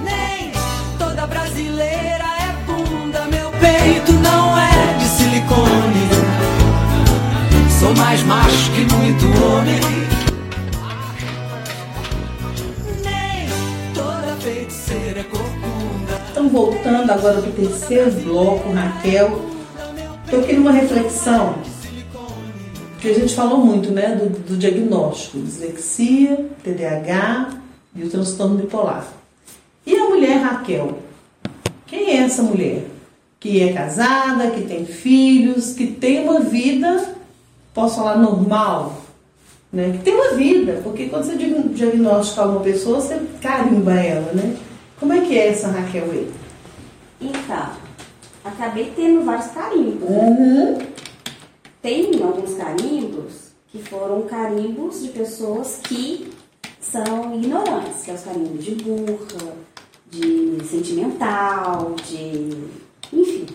[0.04, 0.52] nem
[0.98, 3.24] toda brasileira é bunda.
[3.26, 6.08] Meu peito não é de silicone.
[7.80, 9.80] Sou mais macho que muito homem.
[16.50, 19.42] Voltando agora para o terceiro bloco, Raquel,
[20.32, 21.54] eu queria uma reflexão,
[23.00, 27.50] que a gente falou muito, né, do, do diagnóstico, dislexia, TDAH
[27.94, 29.06] e o transtorno bipolar.
[29.86, 30.98] E a mulher Raquel?
[31.86, 32.86] Quem é essa mulher?
[33.38, 37.14] Que é casada, que tem filhos, que tem uma vida,
[37.72, 39.02] posso falar normal,
[39.72, 39.92] né?
[39.92, 44.56] Que tem uma vida, porque quando você diag- diagnostica uma pessoa, você carimba ela, né?
[44.98, 46.28] Como é que é essa Raquel aí?
[47.20, 47.72] Então,
[48.44, 50.08] acabei tendo vários carimbos.
[50.08, 50.18] né?
[50.18, 50.78] Uhum.
[51.82, 56.30] Tem alguns carimbos que foram carimbos de pessoas que
[56.80, 59.54] são ignorantes, que é os carimbos de burra,
[60.10, 62.50] de sentimental, de.
[63.12, 63.46] Enfim.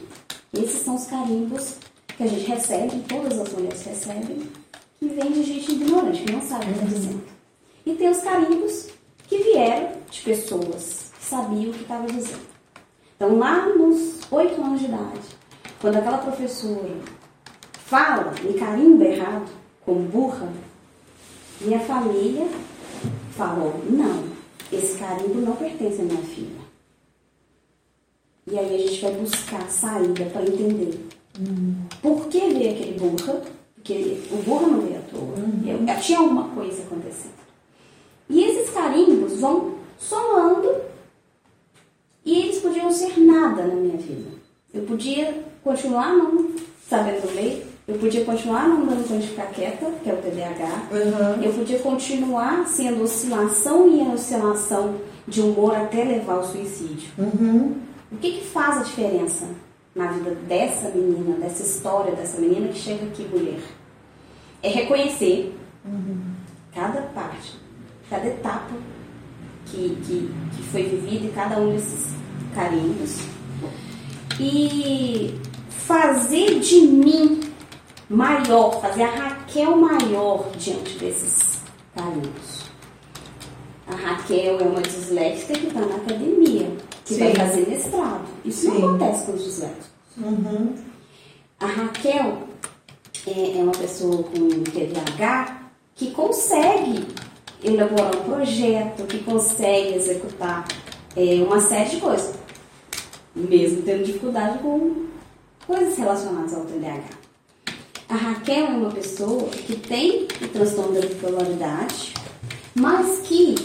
[0.54, 1.76] Esses são os carimbos
[2.16, 4.48] que a gente recebe, todas as mulheres recebem,
[5.00, 7.24] que vem de gente ignorante, que não sabe o que está dizendo.
[7.86, 8.88] E tem os carimbos
[9.28, 12.53] que vieram de pessoas que sabiam o que estava dizendo.
[13.24, 15.22] Então, lá nos oito anos de idade,
[15.80, 16.90] quando aquela professora
[17.72, 19.50] fala, me carimba errado,
[19.86, 20.50] como burra,
[21.62, 22.46] minha família
[23.32, 24.26] falou, não,
[24.74, 26.64] esse carimbo não pertence à minha filha.
[28.46, 31.08] E aí a gente vai buscar saída para entender.
[31.40, 31.76] Uhum.
[32.02, 33.42] Por que veio aquele burra?
[33.76, 35.22] Porque o burra não veio à toa.
[35.22, 35.64] Uhum.
[35.66, 37.32] Eu, tinha alguma coisa acontecendo.
[38.30, 40.93] E esses carimbos vão somando
[42.26, 44.30] e eles podiam ser nada na minha vida.
[44.74, 46.52] Eu podia continuar não
[46.90, 50.88] sabendo ler, eu podia continuar não dando conta de ficar quieta, que é o TDAH.
[50.92, 51.44] Uhum.
[51.44, 54.96] Eu podia continuar sendo oscilação e oscilação
[55.28, 57.10] de humor até levar ao suicídio.
[57.18, 57.76] Uhum.
[58.12, 59.46] O que, que faz a diferença
[59.94, 63.60] na vida dessa menina, dessa história dessa menina que chega aqui mulher?
[64.62, 65.54] É reconhecer
[65.86, 66.22] uhum.
[66.74, 67.54] cada parte,
[68.10, 68.72] cada etapa
[69.74, 72.14] que, que, que foi vivida e cada um desses
[72.54, 73.22] carinhos.
[74.40, 77.42] E fazer de mim
[78.10, 81.60] maior, fazer a Raquel maior diante desses
[81.96, 82.64] carinhos.
[83.88, 86.72] A Raquel é uma disléxica que está na academia,
[87.04, 87.20] que Sim.
[87.20, 88.26] vai fazer mestrado.
[88.46, 88.80] Isso Sim.
[88.80, 89.88] não acontece com os disléxicos.
[90.18, 90.76] Uhum.
[91.60, 92.44] A Raquel
[93.28, 95.64] é, é uma pessoa com TDAH
[95.96, 97.06] que consegue
[97.64, 100.68] elaborar um projeto, que consegue executar
[101.16, 102.36] é, uma série de coisas,
[103.36, 105.06] mesmo tendo dificuldade com
[105.66, 107.24] coisas relacionadas ao TDAH.
[108.10, 112.14] A Raquel é uma pessoa que tem o transtorno da bipolaridade,
[112.76, 113.56] mas que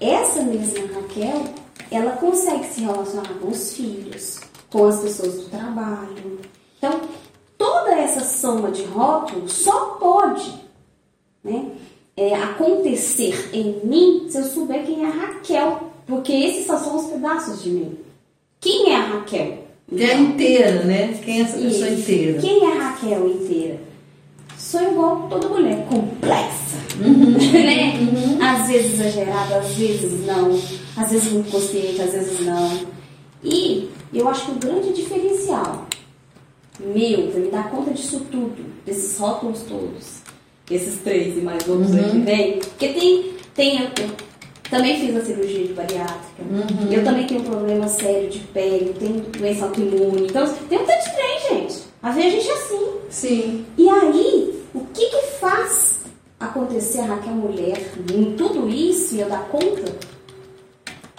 [0.00, 1.44] essa mesma Raquel,
[1.90, 6.40] ela consegue se relacionar com os filhos, com as pessoas do trabalho.
[6.76, 7.00] Então,
[7.56, 10.68] toda essa soma de rótulos só pode
[11.42, 11.72] né,
[12.18, 16.96] é, acontecer em mim se eu souber quem é a Raquel, porque esses só são
[16.96, 17.96] os pedaços de mim.
[18.60, 19.58] Quem é a Raquel?
[19.90, 21.18] Então, é inteira, né?
[21.24, 22.40] Quem é essa pessoa inteira?
[22.40, 23.80] Quem é a Raquel inteira?
[24.58, 27.98] Sou igual toda mulher, complexa, uhum, né?
[28.00, 28.42] Uhum.
[28.42, 30.50] Às vezes exagerada, às vezes não,
[30.96, 32.80] às vezes muito consciente, às vezes não.
[33.42, 35.86] E eu acho que o grande diferencial
[36.80, 40.22] meu, para me dar conta disso tudo, desses rótulos todos,
[40.70, 42.10] esses três e mais outros uhum.
[42.10, 44.10] que vem, porque tem, tem eu
[44.70, 46.92] também fiz a cirurgia de bariátrica, uhum.
[46.92, 51.04] eu também tenho um problema sério de pele, tenho doença autoimune, então tem um tanto
[51.04, 51.88] de trem, gente.
[52.02, 52.90] Às vezes a gente é assim.
[53.10, 53.66] Sim.
[53.76, 56.00] E aí, o que que faz
[56.38, 59.96] acontecer a Raquel mulher em tudo isso e eu dar conta?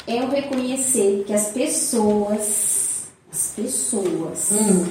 [0.07, 4.85] É eu reconhecer que as pessoas, as pessoas, hum.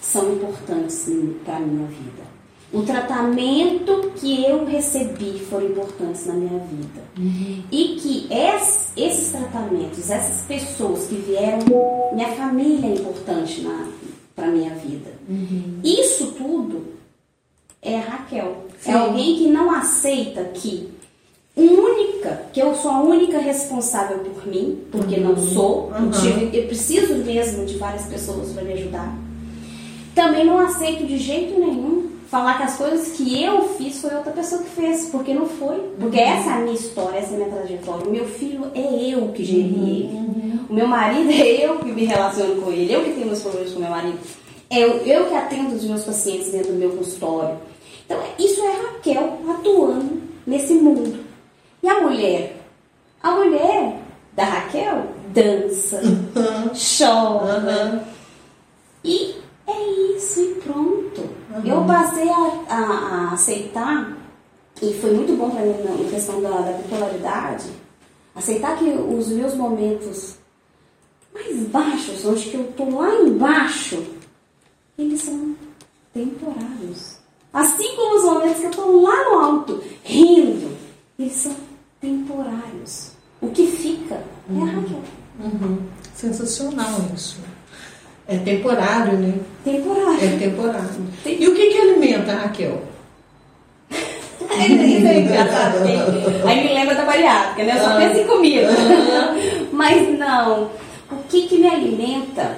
[0.00, 1.06] são importantes
[1.44, 2.39] para a minha vida.
[2.72, 7.02] O tratamento que eu recebi foram importantes na minha vida.
[7.18, 7.62] Uhum.
[7.70, 11.58] E que es, esses tratamentos, essas pessoas que vieram,
[12.12, 13.66] minha família é importante
[14.36, 15.10] para a minha vida.
[15.28, 15.80] Uhum.
[15.82, 16.84] Isso tudo
[17.82, 18.66] é Raquel.
[18.80, 18.90] É Sim.
[18.92, 20.88] É alguém que não aceita que
[21.56, 25.28] única, que eu sou a única responsável por mim, porque uhum.
[25.30, 26.10] não sou, uhum.
[26.24, 29.12] eu, eu preciso mesmo de várias pessoas para me ajudar.
[30.14, 34.30] Também não aceito de jeito nenhum falar que as coisas que eu fiz foi outra
[34.30, 35.76] pessoa que fez, porque não foi.
[35.98, 36.24] Porque uhum.
[36.24, 38.06] essa é a minha história, essa é a minha trajetória.
[38.06, 39.88] O meu filho é eu que geri uhum.
[39.88, 40.04] ele.
[40.04, 40.66] Uhum.
[40.70, 43.72] O meu marido é eu que me relaciono com ele, eu que tenho meus problemas
[43.72, 44.18] com o meu marido.
[44.70, 47.58] É eu, eu que atendo os meus pacientes dentro do meu consultório.
[48.06, 51.24] Então, isso é Raquel atuando nesse mundo.
[51.82, 52.56] E a mulher?
[53.20, 53.96] A mulher
[54.34, 56.70] da Raquel dança, uhum.
[56.74, 57.92] chora.
[57.92, 58.00] Uhum.
[59.04, 59.34] E
[59.66, 61.29] é isso e pronto.
[61.50, 61.66] Uhum.
[61.66, 64.16] Eu passei a, a, a, aceitar,
[64.80, 67.66] e foi muito bom para mim na questão da, da bipolaridade,
[68.34, 70.36] aceitar que os meus momentos
[71.34, 74.02] mais baixos, onde que eu tô lá embaixo,
[74.96, 75.54] eles são
[76.12, 77.18] temporários.
[77.52, 80.76] Assim como os momentos que eu tô lá no alto, rindo,
[81.18, 81.56] eles são
[82.00, 83.12] temporários.
[83.40, 84.66] O que fica uhum.
[84.66, 85.02] é a Raquel.
[85.40, 85.78] Uhum.
[86.14, 87.38] Sensacional isso.
[88.28, 89.34] É temporário, né?
[89.64, 90.24] Temporário.
[90.24, 90.88] É temporário.
[91.24, 91.42] Tem...
[91.42, 92.82] E o que, que alimenta, Raquel?
[93.90, 95.78] é engraçado.
[96.46, 97.76] Aí me lembra da bariátrica, né?
[97.76, 97.96] Eu só ah.
[97.96, 98.68] penso em comida.
[99.72, 100.70] Mas não.
[101.10, 102.56] O que, que me alimenta?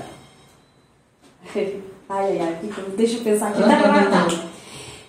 [1.54, 2.56] Ai, ai, ai.
[2.96, 3.62] Deixa eu pensar aqui.
[3.62, 4.28] Pra matar.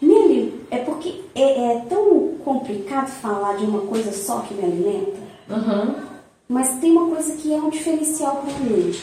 [0.01, 5.20] Me é porque é, é, tão complicado falar de uma coisa só que me alimenta.
[5.49, 5.95] Uhum.
[6.49, 8.93] Mas tem uma coisa que é um diferencial para mim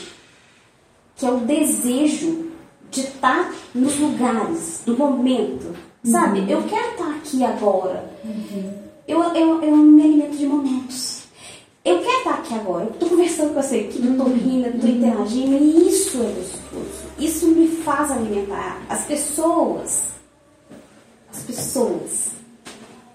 [1.21, 2.51] que é o desejo
[2.91, 5.77] de estar nos lugares, do momento.
[6.03, 6.41] Sabe?
[6.41, 6.49] Uhum.
[6.49, 8.11] Eu quero estar aqui agora.
[8.25, 8.73] Uhum.
[9.07, 11.25] Eu, eu, eu me alimento de momentos.
[11.85, 14.81] eu quero estar aqui agora, eu tô conversando com você aqui, eu tô rindo, eu
[14.81, 17.11] tô interagindo, e isso é gostoso.
[17.19, 20.05] Isso me faz alimentar as pessoas.
[21.31, 22.40] As pessoas.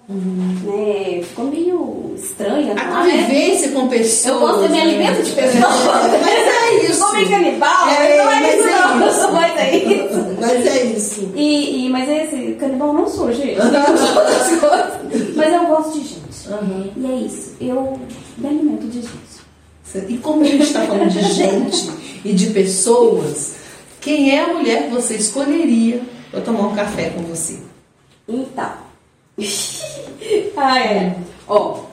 [0.07, 1.23] Né?
[1.23, 3.11] Ficou meio estranha, A tá, né?
[3.11, 4.33] convivência com pessoas.
[4.35, 4.81] Eu gosto de me né?
[4.81, 5.63] alimento de pessoas.
[6.21, 6.93] Mas é isso.
[6.93, 9.31] Ficou meio canibal, É, não é mas isso é não, isso.
[9.31, 10.37] mas é isso.
[10.39, 11.31] Mas é isso.
[11.35, 13.57] E, e, mas esse canibal não sou, gente.
[13.57, 15.35] Eu.
[15.35, 16.95] Mas eu gosto de gente.
[16.97, 17.55] E é isso.
[17.59, 17.99] Eu
[18.37, 19.35] me alimento de gente.
[20.09, 21.89] E como a gente está falando de gente
[22.23, 23.55] e de pessoas,
[24.01, 26.01] quem é a mulher que você escolheria
[26.31, 27.59] para tomar um café com você?
[28.27, 28.84] Então.
[30.57, 31.15] ah, é.
[31.47, 31.85] Ó.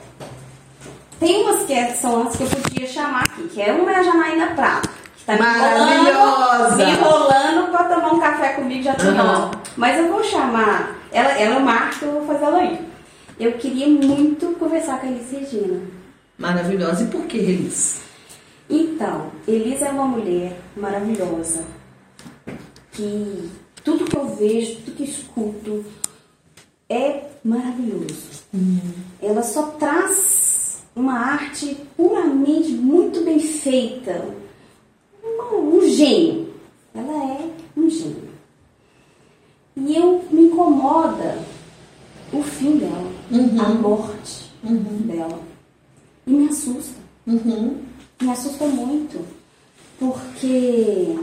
[1.19, 3.95] Tem umas que é- são as que eu podia chamar aqui, que é uma é
[3.95, 4.89] a Janaína Prado.
[5.17, 6.09] Que tá me Maravilhosa!
[6.09, 9.51] enrolando, me enrolando pra tomar um café comigo já tô Aham.
[9.77, 10.95] Mas eu vou chamar.
[11.11, 12.79] Ela, ela marca, eu vou fazer ela ir.
[13.39, 15.81] Eu queria muito conversar com a Elis Regina.
[16.37, 17.03] Maravilhosa.
[17.03, 18.01] E por que, Elis?
[18.69, 21.63] Então, Elis é uma mulher maravilhosa.
[22.91, 23.49] Que
[23.83, 25.85] tudo que eu vejo, tudo que escuto
[26.93, 28.43] é maravilhoso.
[29.21, 34.25] Ela só traz uma arte puramente muito bem feita.
[35.23, 36.53] Uma- um gênio.
[36.93, 38.29] Ela é um gênio.
[39.75, 41.39] E eu me incomoda
[42.31, 43.11] o fim dela,
[43.65, 45.39] a morte dela.
[46.27, 47.77] E me assusta Uhum.
[48.21, 49.25] me assustou muito,
[49.99, 51.15] porque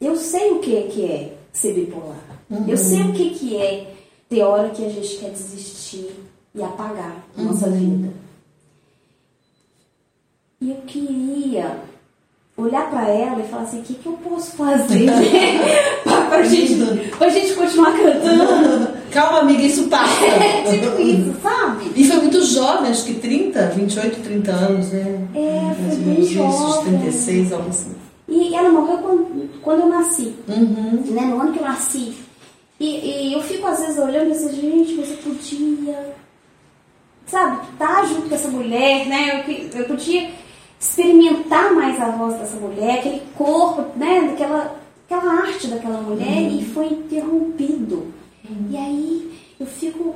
[0.00, 2.18] eu sei o que é, que é ser bipolar.
[2.66, 3.94] Eu sei o que, que é
[4.28, 6.10] ter hora que a gente quer desistir
[6.54, 8.10] e apagar a nossa vida.
[10.60, 11.76] E eu queria
[12.56, 15.08] olhar pra ela e falar assim, o que, que eu posso fazer
[16.02, 18.98] pra, gente, pra gente continuar cantando?
[19.12, 20.24] Calma, amiga, isso passa.
[20.68, 21.92] tipo isso, sabe?
[21.94, 25.28] E foi muito jovem, acho que 30, 28, 30 anos, né?
[25.34, 26.98] É, Mais foi ou bem jovem.
[26.98, 27.94] 36, algo assim.
[28.28, 30.34] E ela morreu quando, quando eu nasci.
[30.48, 31.04] Uhum.
[31.06, 32.16] né, no ano que eu nasci.
[32.80, 36.14] E, e eu fico às vezes olhando e assim, gente, mas eu podia,
[37.26, 39.44] sabe, estar junto com essa mulher, né?
[39.48, 40.30] Eu, eu podia
[40.78, 44.28] experimentar mais a voz dessa mulher, aquele corpo, né?
[44.28, 48.12] Daquela, aquela arte daquela mulher e foi interrompido.
[48.70, 50.14] E aí eu fico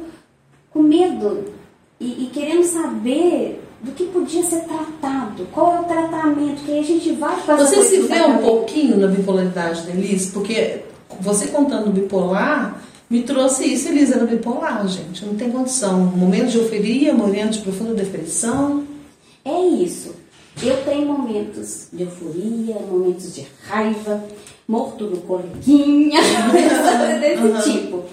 [0.71, 1.53] com medo
[1.99, 6.79] e, e querendo saber do que podia ser tratado, qual é o tratamento, que aí
[6.79, 10.31] a gente vai fazer Você se vê um pouquinho na bipolaridade da Elis?
[10.31, 10.83] Porque
[11.21, 12.83] você contando bipolar
[13.13, 13.89] me trouxe isso.
[13.89, 15.23] Elis era bipolar, gente.
[15.27, 16.01] Não tem condição.
[16.01, 18.87] Momento de euforia, momento de profunda depressão.
[19.45, 20.15] É isso.
[20.63, 24.25] Eu tenho momentos de euforia, momentos de raiva,
[24.67, 26.21] morto no coleguinha,
[27.21, 28.05] desse tipo.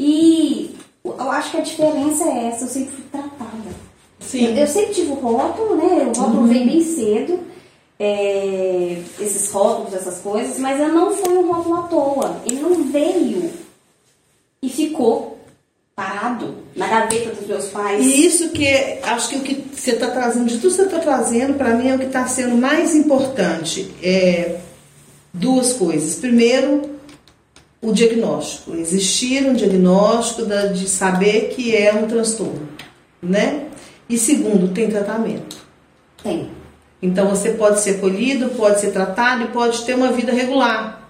[0.00, 3.74] E eu acho que a diferença é essa, eu sempre fui tratada.
[4.20, 4.46] Sim.
[4.46, 6.12] Eu, eu sempre tive o rótulo, né?
[6.14, 7.40] O rótulo veio bem cedo,
[7.98, 12.36] é, esses rótulos, essas coisas, mas eu não fui um rótulo à toa.
[12.46, 13.50] Ele não veio
[14.62, 15.38] e ficou
[15.94, 18.04] parado na gaveta dos meus pais.
[18.04, 20.82] E isso que é- acho que o que você está trazendo, de tudo que você
[20.82, 23.92] está trazendo, para mim é o que está sendo mais importante.
[24.02, 24.58] É
[25.32, 26.16] duas coisas.
[26.16, 26.82] Primeiro,
[27.80, 28.74] o diagnóstico.
[28.74, 32.68] Existir um diagnóstico da- de saber que é um transtorno,
[33.22, 33.66] né?
[34.08, 35.56] E segundo, tem tratamento.
[36.22, 36.50] Tem.
[37.04, 41.08] Então você pode ser acolhido, pode ser tratado e pode ter uma vida regular,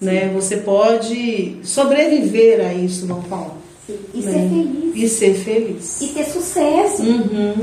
[0.00, 0.28] né?
[0.34, 3.56] Você pode sobreviver a isso, vamos falar.
[3.86, 3.98] Sim.
[4.14, 4.32] E né?
[4.32, 4.94] ser feliz.
[4.94, 6.00] E ser feliz.
[6.00, 7.02] E ter sucesso.
[7.02, 7.54] Uhum.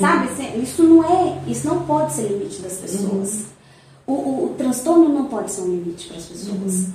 [0.00, 0.28] Sabe?
[0.62, 3.44] Isso- não é, isso não pode ser limite das pessoas.
[4.06, 6.86] O, o- o transtorno não pode ser um limite para as pessoas.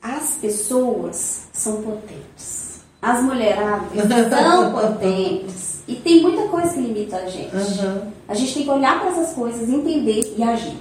[0.00, 2.74] As pessoas são potentes.
[3.02, 3.88] As mulheradas
[4.30, 5.73] são potentes.
[5.86, 7.54] E tem muita coisa que limita a gente.
[7.54, 8.08] Aham.
[8.26, 10.76] A gente tem que olhar para essas coisas, entender e agir.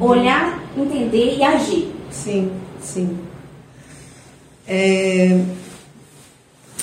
[0.00, 1.94] Olhar, entender e agir.
[2.10, 3.18] Sim, sim.
[4.66, 5.38] É,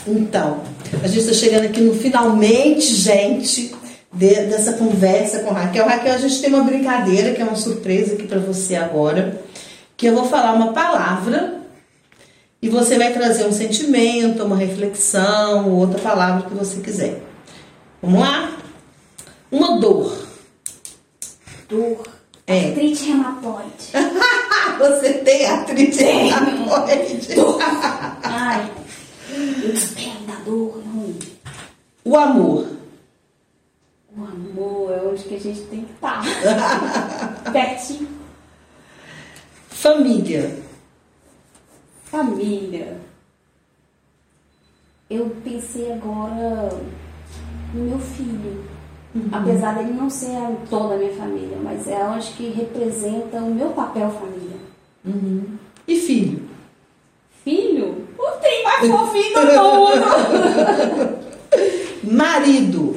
[0.08, 0.62] Então,
[1.04, 3.76] a gente está chegando aqui no finalmente, gente,
[4.12, 5.86] de- dessa conversa com Raquel.
[5.86, 9.40] Raquel, a gente tem uma brincadeira que é uma surpresa aqui para você agora,
[9.96, 11.62] que eu vou falar uma palavra
[12.60, 17.22] e você vai trazer um sentimento, uma reflexão, ou outra palavra que você quiser.
[18.02, 18.58] Vamos lá?
[19.52, 20.28] Uma dor.
[21.70, 22.08] Dor.
[22.48, 22.70] É.
[22.70, 23.92] Artrite reumatoide.
[24.80, 27.28] Você tem artrite reumatoide.
[28.24, 28.72] Ai,
[29.64, 31.20] eu espero da dor, ruim.
[32.04, 32.68] O amor.
[34.18, 36.24] O amor é onde que a gente tem que estar.
[37.54, 38.10] Pertinho.
[39.70, 40.60] Família.
[42.06, 43.00] Família.
[45.10, 46.70] Eu pensei agora
[47.74, 48.64] no meu filho.
[49.14, 49.30] Uhum.
[49.32, 50.38] Apesar dele não ser
[50.70, 54.58] toda a minha família, mas é onde que representa o meu papel família.
[55.06, 55.44] Uhum.
[55.88, 56.42] E filho?
[57.44, 58.08] Filho?
[58.18, 61.22] O tem mais fofinho do mundo!
[62.04, 62.96] Marido?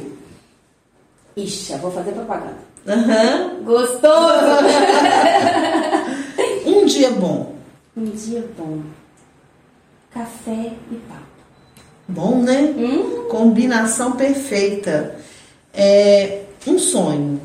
[1.37, 2.59] Ixi, vou fazer propaganda.
[2.87, 3.65] Uhum.
[3.65, 4.07] Gostoso!
[6.67, 7.55] um dia bom?
[7.97, 8.83] Um dia bom.
[10.13, 11.34] Café e papo.
[12.09, 12.61] Bom, né?
[12.77, 13.29] Hum?
[13.29, 15.17] Combinação perfeita.
[15.73, 17.41] É, um sonho.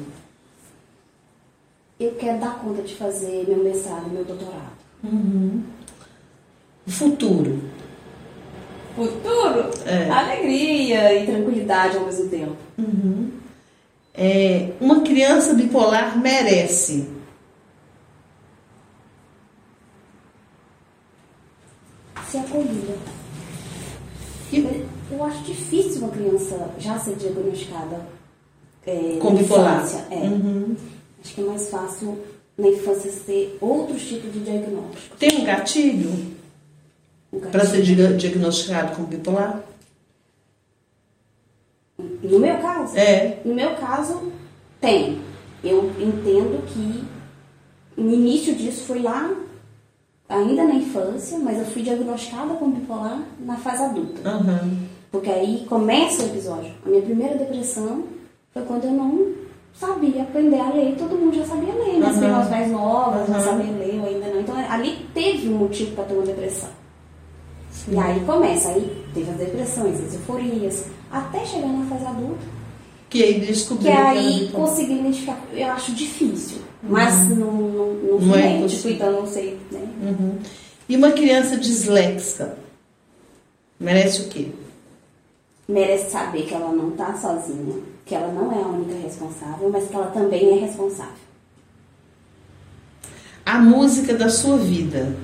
[2.00, 4.72] Eu quero dar conta de fazer meu mestrado, meu doutorado.
[5.04, 5.64] Uhum.
[6.88, 7.62] Futuro.
[8.96, 9.70] Futuro?
[9.86, 10.10] É.
[10.10, 12.58] Alegria e tranquilidade ao mesmo tempo.
[12.78, 13.32] Uhum.
[14.14, 17.08] É, uma criança bipolar merece.
[22.30, 23.09] Ser acolhida.
[25.20, 28.08] Eu acho difícil uma criança já ser diagnosticada
[28.88, 29.86] é, Com bipolar.
[30.10, 30.16] É.
[30.16, 30.78] Uhum.
[31.22, 32.18] Acho que é mais fácil
[32.58, 35.18] na infância ter outros tipos de diagnóstico.
[35.18, 36.10] Tem um gatilho
[37.34, 39.62] Um para ser diagnosticado com bipolar?
[41.98, 42.98] No meu caso?
[42.98, 43.42] É.
[43.44, 44.32] No meu caso,
[44.80, 45.20] tem.
[45.62, 47.04] Eu entendo que
[48.02, 49.36] o início disso foi lá,
[50.30, 54.30] ainda na infância, mas eu fui diagnosticada com bipolar na fase adulta.
[54.30, 54.89] Uhum.
[55.12, 56.72] Porque aí começa o episódio.
[56.86, 58.04] A minha primeira depressão
[58.54, 59.28] foi quando eu não
[59.74, 60.96] sabia aprender a ler.
[60.98, 62.24] Todo mundo já sabia ler, minhas Uhum.
[62.24, 63.40] irmãs mais novas Uhum.
[63.42, 64.42] sabiam ler, eu ainda não.
[64.42, 66.70] Então ali teve um motivo para ter uma depressão.
[67.88, 72.44] E aí começa, aí teve as depressões, as euforias, até chegar na fase adulta,
[73.10, 73.92] Que aí descobriu.
[73.92, 74.68] que aí bipolar.
[74.70, 75.40] conseguir identificar.
[75.54, 78.26] Eu acho difícil, mas não, não, não Uhum.
[78.28, 79.82] Não é médico, então não sei, né?
[80.04, 80.38] Uhum.
[80.88, 82.58] E uma criança disléxica
[83.80, 84.48] merece o quê?
[85.70, 89.88] Merece saber que ela não está sozinha, que ela não é a única responsável, mas
[89.88, 91.30] que ela também é responsável.
[93.46, 95.16] A música da sua vida.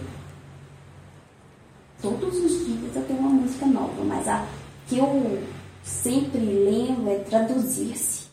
[1.99, 4.45] Todos os dias eu tenho uma música nova, mas a
[4.87, 5.41] que eu
[5.83, 8.27] sempre lembro é Traduzir-se,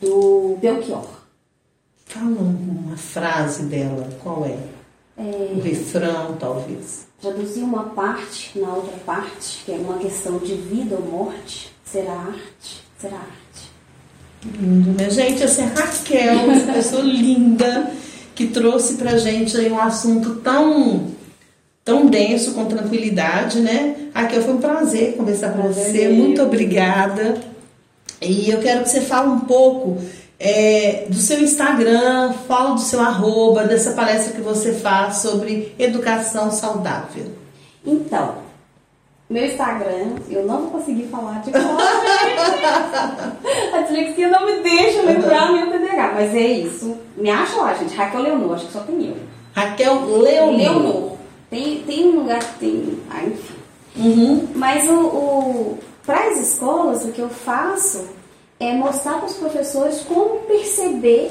[0.00, 1.06] do Belchior.
[2.06, 4.08] Fala uma frase dela.
[4.20, 4.77] Qual é?
[5.18, 7.06] É, O refrão, talvez.
[7.20, 12.12] traduzir uma parte na outra parte, que é uma questão de vida ou morte, será
[12.12, 13.68] arte, será arte.
[14.60, 15.10] Lindo, né?
[15.10, 17.90] Gente, essa é Raquel, essa pessoa linda,
[18.36, 21.08] que trouxe pra gente aí um assunto tão,
[21.84, 23.96] tão denso, com tranquilidade, né?
[24.14, 26.08] Raquel, foi um prazer conversar com Prazer você.
[26.08, 26.14] meu.
[26.26, 27.40] Muito obrigada.
[28.22, 29.98] E eu quero que você fale um pouco
[30.40, 36.50] é, do seu Instagram, fala do seu arroba, dessa palestra que você faz sobre educação
[36.50, 37.26] saudável.
[37.84, 38.36] Então,
[39.28, 41.50] meu Instagram, eu não vou conseguir falar de.
[43.74, 46.96] A dislexia não me deixa lembrar meu TDAH, mas é isso.
[47.16, 47.94] Me acha lá, gente.
[47.94, 49.16] Raquel Leonor, acho que só tem eu.
[49.52, 50.56] Raquel Leonor.
[50.56, 51.18] Leonor.
[51.50, 52.98] Tem, tem um lugar que tem.
[53.10, 53.54] Ah, enfim.
[53.96, 54.48] Uhum.
[54.54, 58.06] Mas o, o para as escolas, o que eu faço
[58.60, 61.30] é mostrar para os professores como perceber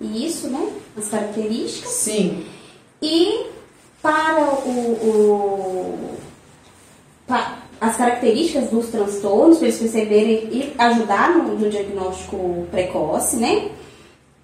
[0.00, 0.72] isso, né?
[0.96, 1.90] As características.
[1.90, 2.44] Sim.
[3.00, 3.46] E
[4.00, 6.16] para o, o-
[7.26, 13.70] pa- as características dos transtornos, para eles perceberem e ajudar no, no diagnóstico precoce, né?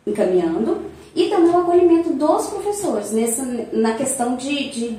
[0.07, 0.83] Encaminhando.
[1.15, 4.99] E também o acolhimento dos professores, nessa, na questão de, de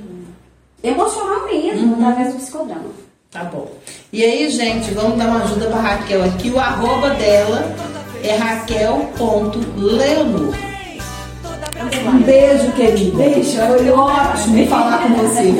[0.82, 2.90] emocional mesmo, através do psicodrama.
[3.30, 3.70] Tá bom.
[4.12, 6.50] E aí, gente, vamos dar uma ajuda para Raquel aqui.
[6.50, 7.72] O arroba dela
[8.24, 10.52] é raquel.leonor.
[12.08, 13.16] Um beijo, querido.
[13.16, 15.54] Beijo, foi ótimo falar com você.